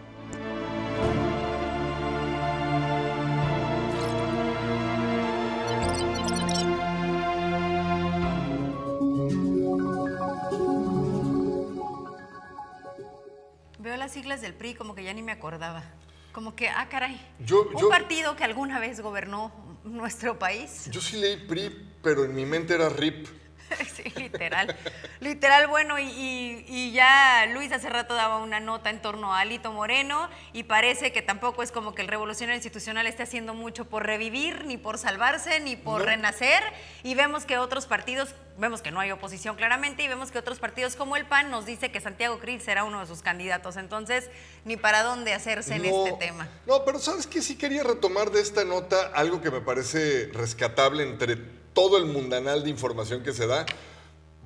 Las 14.01 14.13
siglas 14.13 14.41
del 14.41 14.55
PRI 14.55 14.75
como 14.75 14.95
que 14.97 15.05
ya 15.05 15.13
ni 15.15 15.23
me 15.23 15.31
acordaba. 15.31 15.85
Como 16.33 16.55
que, 16.57 16.69
ah, 16.69 16.89
caray. 16.91 17.21
Yo- 17.41 17.69
un 17.75 17.81
yo- 17.81 17.89
partido 17.89 18.35
que 18.35 18.43
alguna 18.45 18.79
vez 18.81 19.01
gobernó 19.01 19.53
nuestro 19.85 20.39
país. 20.39 20.89
Yo 20.91 21.01
sí 21.01 21.17
leí 21.21 21.37
PRI, 21.37 21.93
pero 22.03 22.25
en 22.25 22.35
mi 22.35 22.47
mente 22.47 22.75
era 22.75 22.89
RIP. 22.89 23.27
Sí, 23.97 24.05
literal. 24.17 24.77
literal, 25.21 25.67
bueno, 25.67 25.99
y, 25.99 26.05
y- 26.05 26.65
y 26.69 26.93
ya 26.93 27.47
Luis 27.53 27.71
hace 27.73 27.89
rato 27.89 28.15
daba 28.15 28.39
una 28.39 28.61
nota 28.61 28.91
en 28.91 29.01
torno 29.03 29.35
a 29.35 29.41
Alito 29.41 29.73
Moreno 29.73 30.29
y 30.53 30.63
parece 30.65 31.13
que 31.13 31.23
tampoco 31.23 31.63
es 31.63 31.71
como 31.73 31.95
que 31.95 32.03
el 32.03 32.09
revolucionario 32.09 32.57
institucional 32.57 33.07
esté 33.07 33.23
haciendo 33.25 33.55
mucho 33.55 33.85
por 33.87 34.07
revivir, 34.07 34.65
ni 34.65 34.77
por 34.77 34.99
salvarse, 34.99 35.61
ni 35.61 35.77
por 35.77 36.03
renacer. 36.03 36.63
Y 37.03 37.15
vemos 37.15 37.45
que 37.45 37.59
otros 37.59 37.87
partidos, 37.87 38.35
vemos 38.59 38.81
que 38.83 38.91
no 38.91 39.01
hay 39.01 39.11
oposición 39.11 39.57
claramente, 39.57 40.03
y 40.03 40.09
vemos 40.09 40.31
que 40.31 40.39
otros 40.39 40.59
partidos 40.59 40.97
como 40.97 41.17
el 41.17 41.27
PAN 41.27 41.51
nos 41.51 41.67
dice 41.67 41.91
que 41.91 42.01
Santiago 42.01 42.39
Krill 42.39 42.61
será 42.61 42.85
uno 42.85 43.01
de 43.01 43.07
sus 43.07 43.23
candidatos. 43.23 43.77
Entonces, 43.77 44.31
ni 44.65 44.77
para 44.77 45.03
dónde 45.03 45.33
hacerse 45.35 45.75
en 45.77 45.85
este 45.85 46.13
tema. 46.19 46.49
No, 46.67 46.85
pero 46.85 46.99
¿sabes 46.99 47.27
qué? 47.27 47.43
Sí 47.43 47.57
quería 47.57 47.83
retomar 47.83 48.31
de 48.31 48.41
esta 48.41 48.65
nota 48.65 49.11
algo 49.15 49.41
que 49.43 49.51
me 49.51 49.61
parece 49.61 50.31
rescatable 50.33 51.03
entre 51.03 51.60
todo 51.73 51.97
el 51.99 52.07
mundanal 52.07 52.63
de 52.65 52.71
información 52.71 53.23
que 53.23 53.33
se 53.33 53.47
da, 53.47 53.67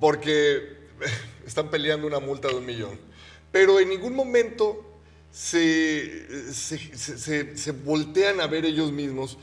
porque 0.00 0.76
están 1.46 1.70
peleando 1.70 2.06
una 2.06 2.20
multa 2.20 2.48
de 2.48 2.54
un 2.54 2.66
millón. 2.66 2.98
Pero 3.52 3.78
en 3.80 3.88
ningún 3.88 4.14
momento 4.14 4.84
se, 5.30 6.52
se, 6.52 6.78
se- 6.96 7.56
se- 7.56 7.72
voltean 7.72 8.40
a 8.40 8.46
ver 8.46 8.64
ellos 8.64 8.92
mismos 8.92 9.36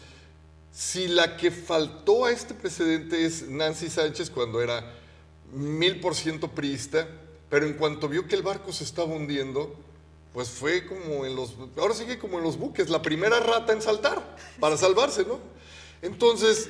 si 0.74 1.08
la 1.10 1.36
que 1.36 1.52
faltó 1.52 2.26
a 2.26 2.32
este 2.32 2.54
precedente 2.54 3.26
es 3.26 3.48
Nancy 3.50 3.90
Sánchez 3.90 4.30
cuando 4.30 4.62
era 4.62 4.94
mil 5.54 6.00
por 6.00 6.16
ciento 6.16 6.48
priista, 6.50 7.08
pero 7.50 7.66
en 7.66 7.74
cuanto 7.74 8.08
vio 8.08 8.26
que 8.28 8.36
el 8.36 8.42
barco 8.42 8.72
se 8.72 8.86
estaba 8.86 9.14
hundiendo, 9.14 9.76
pues 10.34 10.48
fue 10.50 10.86
como 10.86 11.26
en 11.26 11.36
los, 11.36 11.56
ahora 11.78 11.94
sigue 11.94 12.18
como 12.18 12.38
en 12.38 12.46
los 12.46 12.58
buques, 12.58 12.90
la 12.90 13.02
primera 13.02 13.42
rata 13.42 13.74
en 13.74 13.82
saltar 13.82 14.38
para 14.62 14.78
salvarse, 14.78 15.26
¿no? 15.26 15.40
Entonces, 16.02 16.70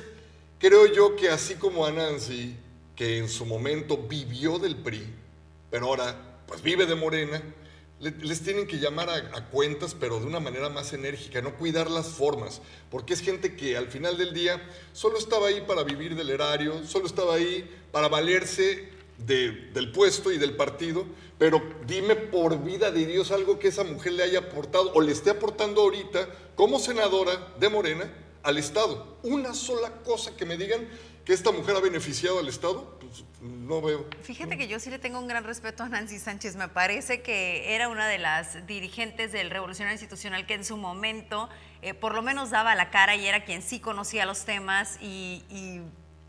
creo 0.62 0.86
yo 0.86 1.16
que 1.16 1.28
así 1.28 1.56
como 1.56 1.84
a 1.84 1.90
Nancy, 1.90 2.56
que 2.94 3.18
en 3.18 3.28
su 3.28 3.44
momento 3.44 3.96
vivió 3.96 4.60
del 4.60 4.76
PRI, 4.76 5.04
pero 5.72 5.86
ahora 5.86 6.38
pues 6.46 6.62
vive 6.62 6.86
de 6.86 6.94
Morena, 6.94 7.42
le- 7.98 8.12
les 8.12 8.42
tienen 8.42 8.68
que 8.68 8.78
llamar 8.78 9.10
a, 9.10 9.48
cuentas, 9.48 9.96
pero 9.98 10.20
de 10.20 10.26
una 10.26 10.38
manera 10.38 10.68
más 10.68 10.92
enérgica, 10.92 11.42
no 11.42 11.56
cuidar 11.56 11.90
las 11.90 12.06
formas, 12.10 12.60
porque 12.92 13.12
es 13.14 13.20
gente 13.22 13.56
que 13.56 13.76
al 13.76 13.88
final 13.88 14.16
del 14.16 14.32
día 14.34 14.62
solo 14.92 15.18
estaba 15.18 15.48
ahí 15.48 15.62
para 15.66 15.82
vivir 15.82 16.14
del 16.14 16.30
erario, 16.30 16.86
solo 16.86 17.06
estaba 17.06 17.34
ahí 17.34 17.68
para 17.90 18.06
valerse 18.08 18.88
de- 19.18 19.70
del 19.74 19.90
puesto 19.90 20.30
y 20.30 20.38
del 20.38 20.54
partido, 20.54 21.06
pero 21.38 21.60
dime 21.88 22.14
por 22.14 22.62
vida 22.62 22.92
de 22.92 23.04
Dios 23.04 23.32
algo 23.32 23.58
que 23.58 23.66
esa 23.68 23.82
mujer 23.82 24.12
le 24.12 24.22
haya 24.22 24.38
aportado 24.38 24.92
o 24.94 25.00
le 25.00 25.10
esté 25.10 25.30
aportando 25.30 25.80
ahorita 25.82 26.28
como 26.54 26.78
senadora 26.78 27.52
de 27.58 27.68
Morena 27.68 28.12
al 28.42 28.58
Estado. 28.58 29.18
Una 29.22 29.54
sola 29.54 29.90
cosa 30.04 30.36
que 30.36 30.44
me 30.44 30.56
digan 30.56 30.88
que 31.24 31.32
esta 31.32 31.52
mujer 31.52 31.76
ha 31.76 31.80
beneficiado 31.80 32.40
al 32.40 32.48
Estado, 32.48 32.98
pues 32.98 33.24
no 33.40 33.80
veo. 33.80 34.06
Fíjate 34.22 34.58
que 34.58 34.66
yo 34.66 34.80
sí 34.80 34.90
le 34.90 34.98
tengo 34.98 35.18
un 35.18 35.28
gran 35.28 35.44
respeto 35.44 35.84
a 35.84 35.88
Nancy 35.88 36.18
Sánchez. 36.18 36.56
Me 36.56 36.68
parece 36.68 37.22
que 37.22 37.74
era 37.74 37.88
una 37.88 38.08
de 38.08 38.18
las 38.18 38.66
dirigentes 38.66 39.30
del 39.30 39.50
Revolucionario 39.50 39.94
Institucional 39.94 40.46
que 40.46 40.54
en 40.54 40.64
su 40.64 40.76
momento 40.76 41.48
eh, 41.80 41.94
por 41.94 42.14
lo 42.14 42.22
menos 42.22 42.50
daba 42.50 42.74
la 42.74 42.90
cara 42.90 43.14
y 43.14 43.26
era 43.26 43.44
quien 43.44 43.62
sí 43.62 43.78
conocía 43.78 44.26
los 44.26 44.44
temas 44.44 44.98
y, 45.00 45.82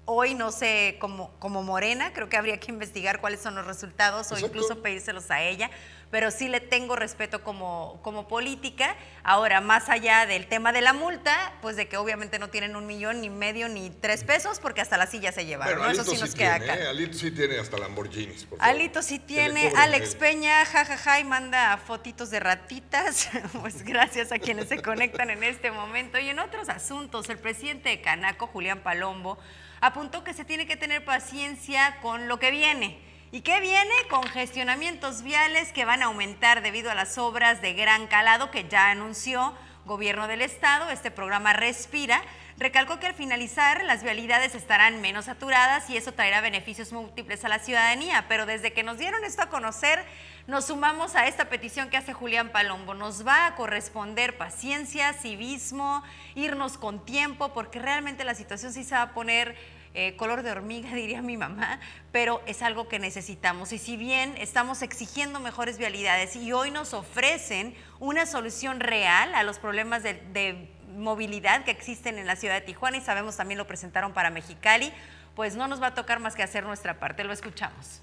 hoy 0.05 0.33
no 0.35 0.51
sé, 0.51 0.97
como, 0.99 1.31
como 1.39 1.63
Morena, 1.63 2.13
creo 2.13 2.29
que 2.29 2.37
habría 2.37 2.59
que 2.59 2.71
investigar 2.71 3.21
cuáles 3.21 3.41
son 3.41 3.55
los 3.55 3.65
resultados 3.65 4.31
o 4.31 4.37
incluso 4.37 4.81
pedírselos 4.81 5.31
a 5.31 5.41
ella 5.41 5.69
pero 6.13 6.29
sí 6.29 6.47
le 6.47 6.59
tengo 6.59 6.95
respeto 6.95 7.41
como, 7.41 7.99
como 8.03 8.27
política. 8.27 8.95
Ahora, 9.23 9.61
más 9.61 9.89
allá 9.89 10.27
del 10.27 10.45
tema 10.45 10.71
de 10.71 10.79
la 10.79 10.93
multa, 10.93 11.53
pues 11.59 11.75
de 11.75 11.87
que 11.87 11.97
obviamente 11.97 12.37
no 12.37 12.51
tienen 12.51 12.75
un 12.75 12.85
millón, 12.85 13.19
ni 13.19 13.31
medio, 13.31 13.67
ni 13.67 13.89
tres 13.89 14.23
pesos, 14.23 14.59
porque 14.59 14.79
hasta 14.79 14.95
la 14.95 15.07
silla 15.07 15.31
se 15.31 15.47
llevaron. 15.47 15.89
Eso 15.89 16.03
sí, 16.03 16.21
nos 16.21 16.35
queda 16.35 16.53
acá. 16.53 16.77
¿eh? 16.77 16.85
Alito 16.85 17.17
sí 17.17 17.31
tiene 17.31 17.57
hasta 17.57 17.79
Lamborghinis. 17.79 18.45
Alito 18.59 19.01
sí 19.01 19.17
tiene. 19.17 19.73
Alex 19.75 20.13
Peña, 20.13 20.63
jajaja, 20.65 20.97
ja, 20.97 21.03
ja, 21.13 21.19
y 21.19 21.23
manda 21.23 21.75
fotitos 21.77 22.29
de 22.29 22.39
ratitas. 22.39 23.29
pues 23.61 23.81
gracias 23.81 24.31
a 24.31 24.37
quienes 24.37 24.69
se 24.69 24.83
conectan 24.83 25.31
en 25.31 25.43
este 25.43 25.71
momento. 25.71 26.19
Y 26.19 26.29
en 26.29 26.37
otros 26.37 26.69
asuntos, 26.69 27.27
el 27.31 27.39
presidente 27.39 27.89
de 27.89 28.01
Canaco, 28.01 28.45
Julián 28.45 28.81
Palombo, 28.81 29.39
apuntó 29.85 30.23
que 30.23 30.33
se 30.33 30.45
tiene 30.45 30.65
que 30.65 30.77
tener 30.77 31.03
paciencia 31.05 31.97
con 32.01 32.27
lo 32.27 32.39
que 32.39 32.51
viene 32.51 32.97
¿Y 33.33 33.41
qué 33.41 33.59
viene? 33.61 33.89
Congestionamientos 34.11 35.23
viales 35.23 35.73
que 35.73 35.85
van 35.85 36.03
a 36.03 36.05
aumentar 36.05 36.61
debido 36.61 36.91
a 36.91 36.93
las 36.93 37.17
obras 37.17 37.63
de 37.63 37.73
gran 37.73 38.05
calado 38.05 38.51
que 38.51 38.69
ya 38.69 38.91
anunció 38.91 39.55
Gobierno 39.85 40.27
del 40.27 40.43
Estado. 40.43 40.91
Este 40.91 41.09
programa 41.09 41.51
Respira. 41.51 42.21
Recalcó 42.59 42.99
que 42.99 43.07
al 43.07 43.15
finalizar 43.15 43.83
las 43.85 44.03
vialidades 44.03 44.53
estarán 44.53 45.01
menos 45.01 45.25
saturadas 45.25 45.89
y 45.89 45.97
eso 45.97 46.11
traerá 46.11 46.41
beneficios 46.41 46.93
múltiples 46.93 47.43
a 47.43 47.49
la 47.49 47.57
ciudadanía. 47.57 48.25
Pero 48.29 48.45
desde 48.45 48.71
que 48.71 48.83
nos 48.83 48.99
dieron 48.99 49.25
esto 49.25 49.41
a 49.41 49.49
conocer, 49.49 50.05
nos 50.45 50.65
sumamos 50.65 51.15
a 51.15 51.27
esta 51.27 51.45
petición 51.45 51.89
que 51.89 51.95
hace 51.95 52.11
Julián 52.11 52.49
Palombo. 52.49 52.93
Nos 52.93 53.25
va 53.25 53.47
a 53.47 53.55
corresponder 53.55 54.37
paciencia, 54.37 55.13
civismo, 55.13 56.03
irnos 56.35 56.77
con 56.77 57.05
tiempo, 57.05 57.53
porque 57.53 57.79
realmente 57.79 58.25
la 58.25 58.35
situación 58.35 58.73
sí 58.73 58.83
se 58.83 58.95
va 58.95 59.03
a 59.03 59.13
poner 59.13 59.55
eh, 59.93 60.15
color 60.17 60.43
de 60.43 60.51
hormiga, 60.51 60.89
diría 60.93 61.21
mi 61.21 61.37
mamá, 61.37 61.79
pero 62.11 62.41
es 62.45 62.61
algo 62.61 62.89
que 62.89 62.99
necesitamos. 62.99 63.71
Y 63.71 63.77
si 63.77 63.95
bien 63.95 64.35
estamos 64.37 64.81
exigiendo 64.81 65.39
mejores 65.39 65.77
vialidades 65.77 66.35
y 66.35 66.51
hoy 66.51 66.71
nos 66.71 66.93
ofrecen 66.93 67.73
una 67.99 68.25
solución 68.25 68.81
real 68.81 69.33
a 69.35 69.43
los 69.43 69.59
problemas 69.59 70.03
de, 70.03 70.15
de 70.33 70.69
movilidad 70.93 71.63
que 71.63 71.71
existen 71.71 72.17
en 72.17 72.27
la 72.27 72.35
ciudad 72.35 72.55
de 72.55 72.61
Tijuana 72.61 72.97
y 72.97 73.01
sabemos 73.01 73.37
también 73.37 73.57
lo 73.57 73.65
presentaron 73.65 74.11
para 74.13 74.29
Mexicali, 74.29 74.91
pues 75.35 75.55
no 75.55 75.69
nos 75.69 75.81
va 75.81 75.87
a 75.87 75.93
tocar 75.93 76.19
más 76.19 76.35
que 76.35 76.43
hacer 76.43 76.65
nuestra 76.65 76.99
parte. 76.99 77.23
Lo 77.23 77.31
escuchamos. 77.31 78.01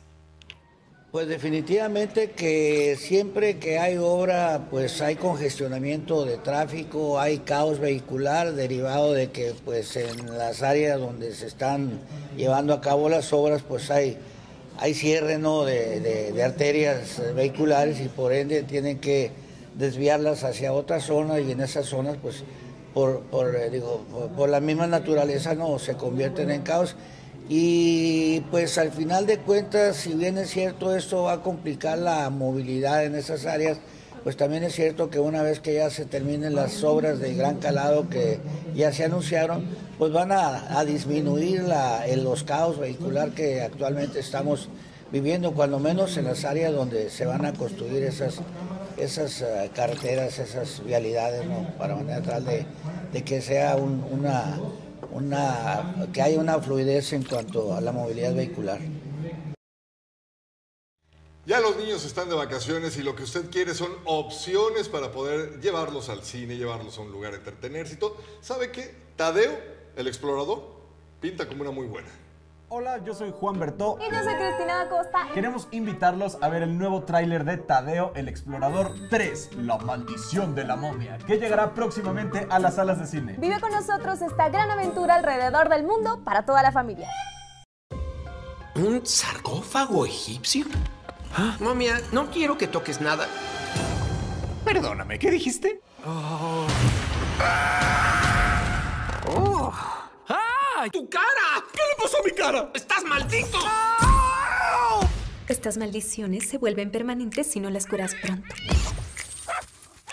Pues 1.10 1.26
definitivamente 1.26 2.30
que 2.30 2.96
siempre 2.96 3.58
que 3.58 3.80
hay 3.80 3.96
obra, 3.96 4.68
pues 4.70 5.02
hay 5.02 5.16
congestionamiento 5.16 6.24
de 6.24 6.36
tráfico, 6.36 7.18
hay 7.18 7.38
caos 7.38 7.80
vehicular 7.80 8.52
derivado 8.52 9.12
de 9.12 9.32
que 9.32 9.52
pues 9.64 9.96
en 9.96 10.38
las 10.38 10.62
áreas 10.62 11.00
donde 11.00 11.34
se 11.34 11.48
están 11.48 11.98
llevando 12.36 12.74
a 12.74 12.80
cabo 12.80 13.08
las 13.08 13.32
obras, 13.32 13.62
pues 13.62 13.90
hay, 13.90 14.18
hay 14.78 14.94
cierre 14.94 15.38
de, 15.38 16.42
arterias 16.44 17.20
vehiculares 17.34 18.00
y 18.00 18.06
por 18.06 18.32
ende 18.32 18.62
tienen 18.62 19.00
que 19.00 19.32
desviarlas 19.74 20.44
hacia 20.44 20.72
otras 20.72 21.06
zonas 21.06 21.40
y 21.40 21.50
en 21.50 21.60
esas 21.60 21.86
zonas 21.86 22.18
pues 22.22 22.44
por, 22.94 23.22
por, 23.22 23.68
digo, 23.72 24.04
por 24.36 24.48
la 24.48 24.60
misma 24.60 24.86
naturaleza 24.86 25.56
no 25.56 25.76
se 25.80 25.94
convierten 25.94 26.52
en 26.52 26.62
caos 26.62 26.94
y 27.52 28.42
pues 28.42 28.78
al 28.78 28.92
final 28.92 29.26
de 29.26 29.38
cuentas, 29.38 29.96
si 29.96 30.14
bien 30.14 30.38
es 30.38 30.50
cierto 30.50 30.94
esto 30.94 31.24
va 31.24 31.32
a 31.32 31.42
complicar 31.42 31.98
la 31.98 32.30
movilidad 32.30 33.04
en 33.04 33.16
esas 33.16 33.44
áreas, 33.44 33.78
pues 34.22 34.36
también 34.36 34.62
es 34.62 34.72
cierto 34.72 35.10
que 35.10 35.18
una 35.18 35.42
vez 35.42 35.58
que 35.58 35.74
ya 35.74 35.90
se 35.90 36.04
terminen 36.04 36.54
las 36.54 36.84
obras 36.84 37.18
de 37.18 37.34
gran 37.34 37.56
calado 37.56 38.08
que 38.08 38.38
ya 38.76 38.92
se 38.92 39.04
anunciaron, 39.04 39.64
pues 39.98 40.12
van 40.12 40.30
a, 40.30 40.84
disminuir 40.84 41.64
la, 41.64 42.06
los 42.18 42.44
caos 42.44 42.78
vehicular 42.78 43.32
que 43.32 43.62
actualmente 43.62 44.20
estamos 44.20 44.68
viviendo, 45.10 45.52
cuando 45.52 45.80
menos 45.80 46.16
en 46.18 46.26
las 46.26 46.44
áreas 46.44 46.72
donde 46.72 47.10
se 47.10 47.26
van 47.26 47.44
a 47.44 47.52
construir 47.52 48.04
esas, 48.04 48.36
esas 48.96 49.42
eh, 49.42 49.68
carreteras, 49.74 50.38
esas 50.38 50.84
vialidades, 50.84 51.42
para 51.76 51.96
manera 51.96 52.22
tal 52.22 52.44
de, 52.44 52.64
que 53.24 53.42
sea 53.42 53.74
una 53.74 54.56
una, 55.12 56.08
que 56.12 56.22
haya 56.22 56.38
una 56.38 56.60
fluidez 56.60 57.12
en 57.12 57.24
cuanto 57.24 57.74
a 57.74 57.80
la 57.80 57.92
movilidad 57.92 58.34
vehicular. 58.34 58.80
Ya 61.46 61.58
los 61.58 61.76
niños 61.76 62.04
están 62.04 62.28
de 62.28 62.36
vacaciones 62.36 62.96
y 62.98 63.02
lo 63.02 63.16
que 63.16 63.24
usted 63.24 63.50
quiere 63.50 63.74
son 63.74 63.90
opciones 64.04 64.88
para 64.88 65.10
poder 65.10 65.60
llevarlos 65.60 66.08
al 66.08 66.22
cine, 66.22 66.56
llevarlos 66.56 66.98
a 66.98 67.00
un 67.00 67.10
lugar 67.10 67.34
entretenerse 67.34 67.94
y 67.94 67.96
todo. 67.96 68.16
¿Sabe 68.40 68.70
qué? 68.70 68.94
Tadeo, 69.16 69.58
el 69.96 70.06
explorador, 70.06 70.62
pinta 71.20 71.48
como 71.48 71.62
una 71.62 71.70
muy 71.70 71.86
buena. 71.86 72.08
Hola, 72.72 72.98
yo 73.02 73.14
soy 73.14 73.34
Juan 73.36 73.58
Bertó. 73.58 73.98
Y 73.98 74.14
yo 74.14 74.22
soy 74.22 74.32
Cristina 74.36 74.82
Acosta. 74.82 75.26
Queremos 75.34 75.66
invitarlos 75.72 76.38
a 76.40 76.48
ver 76.48 76.62
el 76.62 76.78
nuevo 76.78 77.02
tráiler 77.02 77.44
de 77.44 77.56
Tadeo, 77.56 78.12
el 78.14 78.28
Explorador 78.28 78.94
3, 79.10 79.56
La 79.56 79.76
Maldición 79.78 80.54
de 80.54 80.62
la 80.62 80.76
Momia, 80.76 81.18
que 81.18 81.38
llegará 81.38 81.74
próximamente 81.74 82.46
a 82.48 82.60
las 82.60 82.76
salas 82.76 83.00
de 83.00 83.08
cine. 83.08 83.34
Vive 83.40 83.58
con 83.58 83.72
nosotros 83.72 84.22
esta 84.22 84.50
gran 84.50 84.70
aventura 84.70 85.16
alrededor 85.16 85.68
del 85.68 85.82
mundo 85.82 86.22
para 86.22 86.46
toda 86.46 86.62
la 86.62 86.70
familia. 86.70 87.08
¿Un 88.76 89.04
sarcófago 89.04 90.06
egipcio? 90.06 90.66
¿Ah? 91.36 91.56
Momia, 91.58 92.00
no 92.12 92.30
quiero 92.30 92.56
que 92.56 92.68
toques 92.68 93.00
nada. 93.00 93.26
Perdóname, 94.64 95.18
¿qué 95.18 95.32
dijiste? 95.32 95.80
Oh. 96.06 96.68
oh. 97.40 98.09
¡Tu 100.88 101.10
cara! 101.10 101.62
¿Qué 101.72 101.78
le 101.78 102.02
pasó 102.02 102.18
a 102.18 102.22
mi 102.24 102.30
cara? 102.30 102.70
¡Estás 102.74 103.04
maldito! 103.04 103.58
Estas 105.46 105.76
maldiciones 105.76 106.48
se 106.48 106.56
vuelven 106.56 106.90
permanentes 106.90 107.50
si 107.50 107.60
no 107.60 107.68
las 107.68 107.86
curas 107.86 108.14
pronto. 108.14 108.54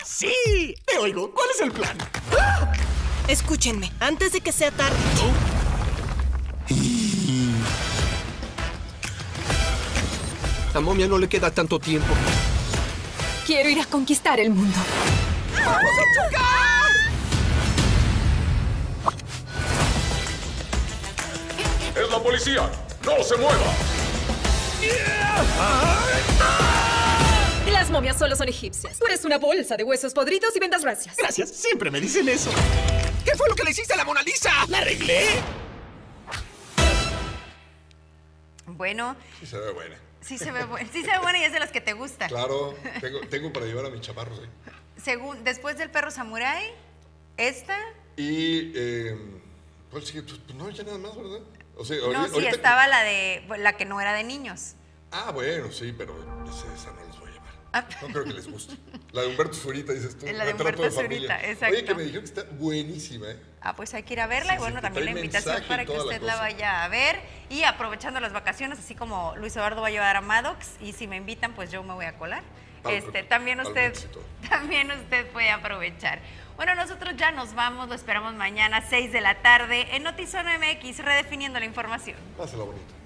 ¡Sí! 0.04 0.74
Te 0.84 0.98
oigo. 0.98 1.32
¿Cuál 1.32 1.48
es 1.54 1.60
el 1.62 1.72
plan? 1.72 1.96
Escúchenme, 3.28 3.90
antes 4.00 4.32
de 4.32 4.40
que 4.42 4.52
sea 4.52 4.70
tarde. 4.70 4.98
A 10.74 10.80
momia 10.80 11.08
no 11.08 11.18
le 11.18 11.28
queda 11.28 11.50
tanto 11.50 11.78
tiempo. 11.78 12.12
Quiero 13.46 13.70
ir 13.70 13.80
a 13.80 13.86
conquistar 13.86 14.38
el 14.38 14.50
mundo. 14.50 14.78
¡Vamos 15.54 15.74
a 15.74 16.30
chocar! 16.30 16.67
¡Es 22.00 22.08
la 22.10 22.22
policía! 22.22 22.70
¡No 23.04 23.22
se 23.24 23.36
mueva! 23.36 23.74
Las 27.72 27.90
momias 27.90 28.18
solo 28.18 28.36
son 28.36 28.48
egipcias. 28.48 28.98
Tú 28.98 29.06
eres 29.06 29.24
una 29.24 29.38
bolsa 29.38 29.76
de 29.76 29.82
huesos 29.82 30.14
podridos 30.14 30.54
y 30.54 30.60
vendas 30.60 30.82
racias. 30.82 31.16
Gracias, 31.16 31.50
siempre 31.50 31.90
me 31.90 32.00
dicen 32.00 32.28
eso. 32.28 32.50
¿Qué 33.24 33.34
fue 33.34 33.48
lo 33.48 33.54
que 33.54 33.64
le 33.64 33.70
hiciste 33.70 33.94
a 33.94 33.96
la 33.96 34.04
Mona 34.04 34.22
Lisa? 34.22 34.50
¿La 34.68 34.78
arreglé? 34.78 35.26
Bueno. 38.66 39.16
Sí 39.40 39.46
se 39.46 39.58
ve 39.58 39.72
buena. 39.72 39.96
Sí 40.20 40.38
se 40.38 40.52
ve, 40.52 40.64
buena. 40.64 40.88
sí 40.92 41.02
se 41.02 41.10
ve 41.10 41.18
buena 41.18 41.38
y 41.38 41.44
es 41.44 41.52
de 41.52 41.60
las 41.60 41.70
que 41.70 41.80
te 41.80 41.94
gusta. 41.94 42.28
Claro, 42.28 42.74
tengo, 43.00 43.20
tengo 43.28 43.52
para 43.52 43.66
llevar 43.66 43.86
a 43.86 43.90
mis 43.90 44.02
chaparros 44.02 44.38
ahí. 44.38 44.48
Según, 45.02 45.42
después 45.42 45.78
del 45.78 45.90
perro 45.90 46.10
samurai, 46.10 46.64
esta. 47.36 47.76
Y. 48.16 48.72
Eh, 48.74 49.16
pues, 49.90 50.12
pues 50.12 50.54
no, 50.54 50.70
ya 50.70 50.84
nada 50.84 50.98
más, 50.98 51.16
¿verdad? 51.16 51.40
No, 51.78 52.28
sí, 52.28 52.46
estaba 52.46 52.86
la 52.86 53.02
de 53.02 53.42
la 53.58 53.74
que 53.74 53.84
no 53.84 54.00
era 54.00 54.12
de 54.12 54.24
niños. 54.24 54.74
Ah, 55.10 55.30
bueno, 55.32 55.70
sí, 55.72 55.94
pero 55.96 56.14
esa 56.74 56.92
no 56.92 57.06
les 57.06 57.18
voy 57.18 57.30
a 57.30 57.32
llevar. 57.32 57.54
Ah. 57.72 57.84
No 58.02 58.08
creo 58.08 58.24
que 58.24 58.34
les 58.34 58.50
guste. 58.50 58.76
La 59.12 59.22
de 59.22 59.28
Humberto 59.28 59.54
Zurita, 59.54 59.92
dices 59.92 60.18
tú. 60.18 60.26
La 60.32 60.44
de 60.44 60.52
Humberto 60.52 60.90
Zurita, 60.90 61.40
exacto. 61.42 61.74
Oye, 61.74 61.84
que 61.84 61.94
me 61.94 62.02
dijeron 62.02 62.24
que 62.24 62.40
está 62.40 62.44
buenísima, 62.52 63.30
¿eh? 63.30 63.40
Ah, 63.60 63.74
pues 63.74 63.94
hay 63.94 64.02
que 64.02 64.12
ir 64.12 64.20
a 64.20 64.26
verla 64.26 64.54
y 64.54 64.58
bueno, 64.58 64.80
también 64.80 65.06
la 65.06 65.10
invitación 65.12 65.62
para 65.66 65.84
que 65.84 65.92
usted 65.92 66.22
la, 66.22 66.36
vaya 66.36 66.84
a 66.84 66.88
ver 66.88 67.20
y 67.48 67.62
aprovechando 67.64 68.20
las 68.20 68.32
vacaciones, 68.32 68.78
así 68.78 68.94
como 68.94 69.34
Luis 69.36 69.56
Eduardo 69.56 69.80
va 69.80 69.88
a 69.88 69.90
llevar 69.90 70.16
a 70.16 70.20
Maddox 70.20 70.76
y 70.80 70.92
si 70.92 71.06
me 71.06 71.16
invitan, 71.16 71.54
pues 71.54 71.70
yo 71.70 71.82
me 71.82 71.94
voy 71.94 72.04
a 72.04 72.16
colar. 72.18 72.42
este, 72.88 73.22
también 73.24 73.60
usted, 73.60 73.94
también 74.48 74.90
usted 74.90 75.26
puede 75.30 75.50
aprovechar. 75.50 76.20
Bueno, 76.58 76.74
nosotros 76.74 77.14
ya 77.16 77.30
nos 77.30 77.54
vamos, 77.54 77.88
lo 77.88 77.94
esperamos 77.94 78.34
mañana, 78.34 78.82
6 78.82 79.12
de 79.12 79.20
la 79.20 79.42
tarde, 79.42 79.94
en 79.94 80.02
Notizona 80.02 80.58
MX, 80.58 80.98
redefiniendo 81.04 81.60
la 81.60 81.66
información. 81.66 82.16
Pásala 82.36 82.64
bonito. 82.64 82.97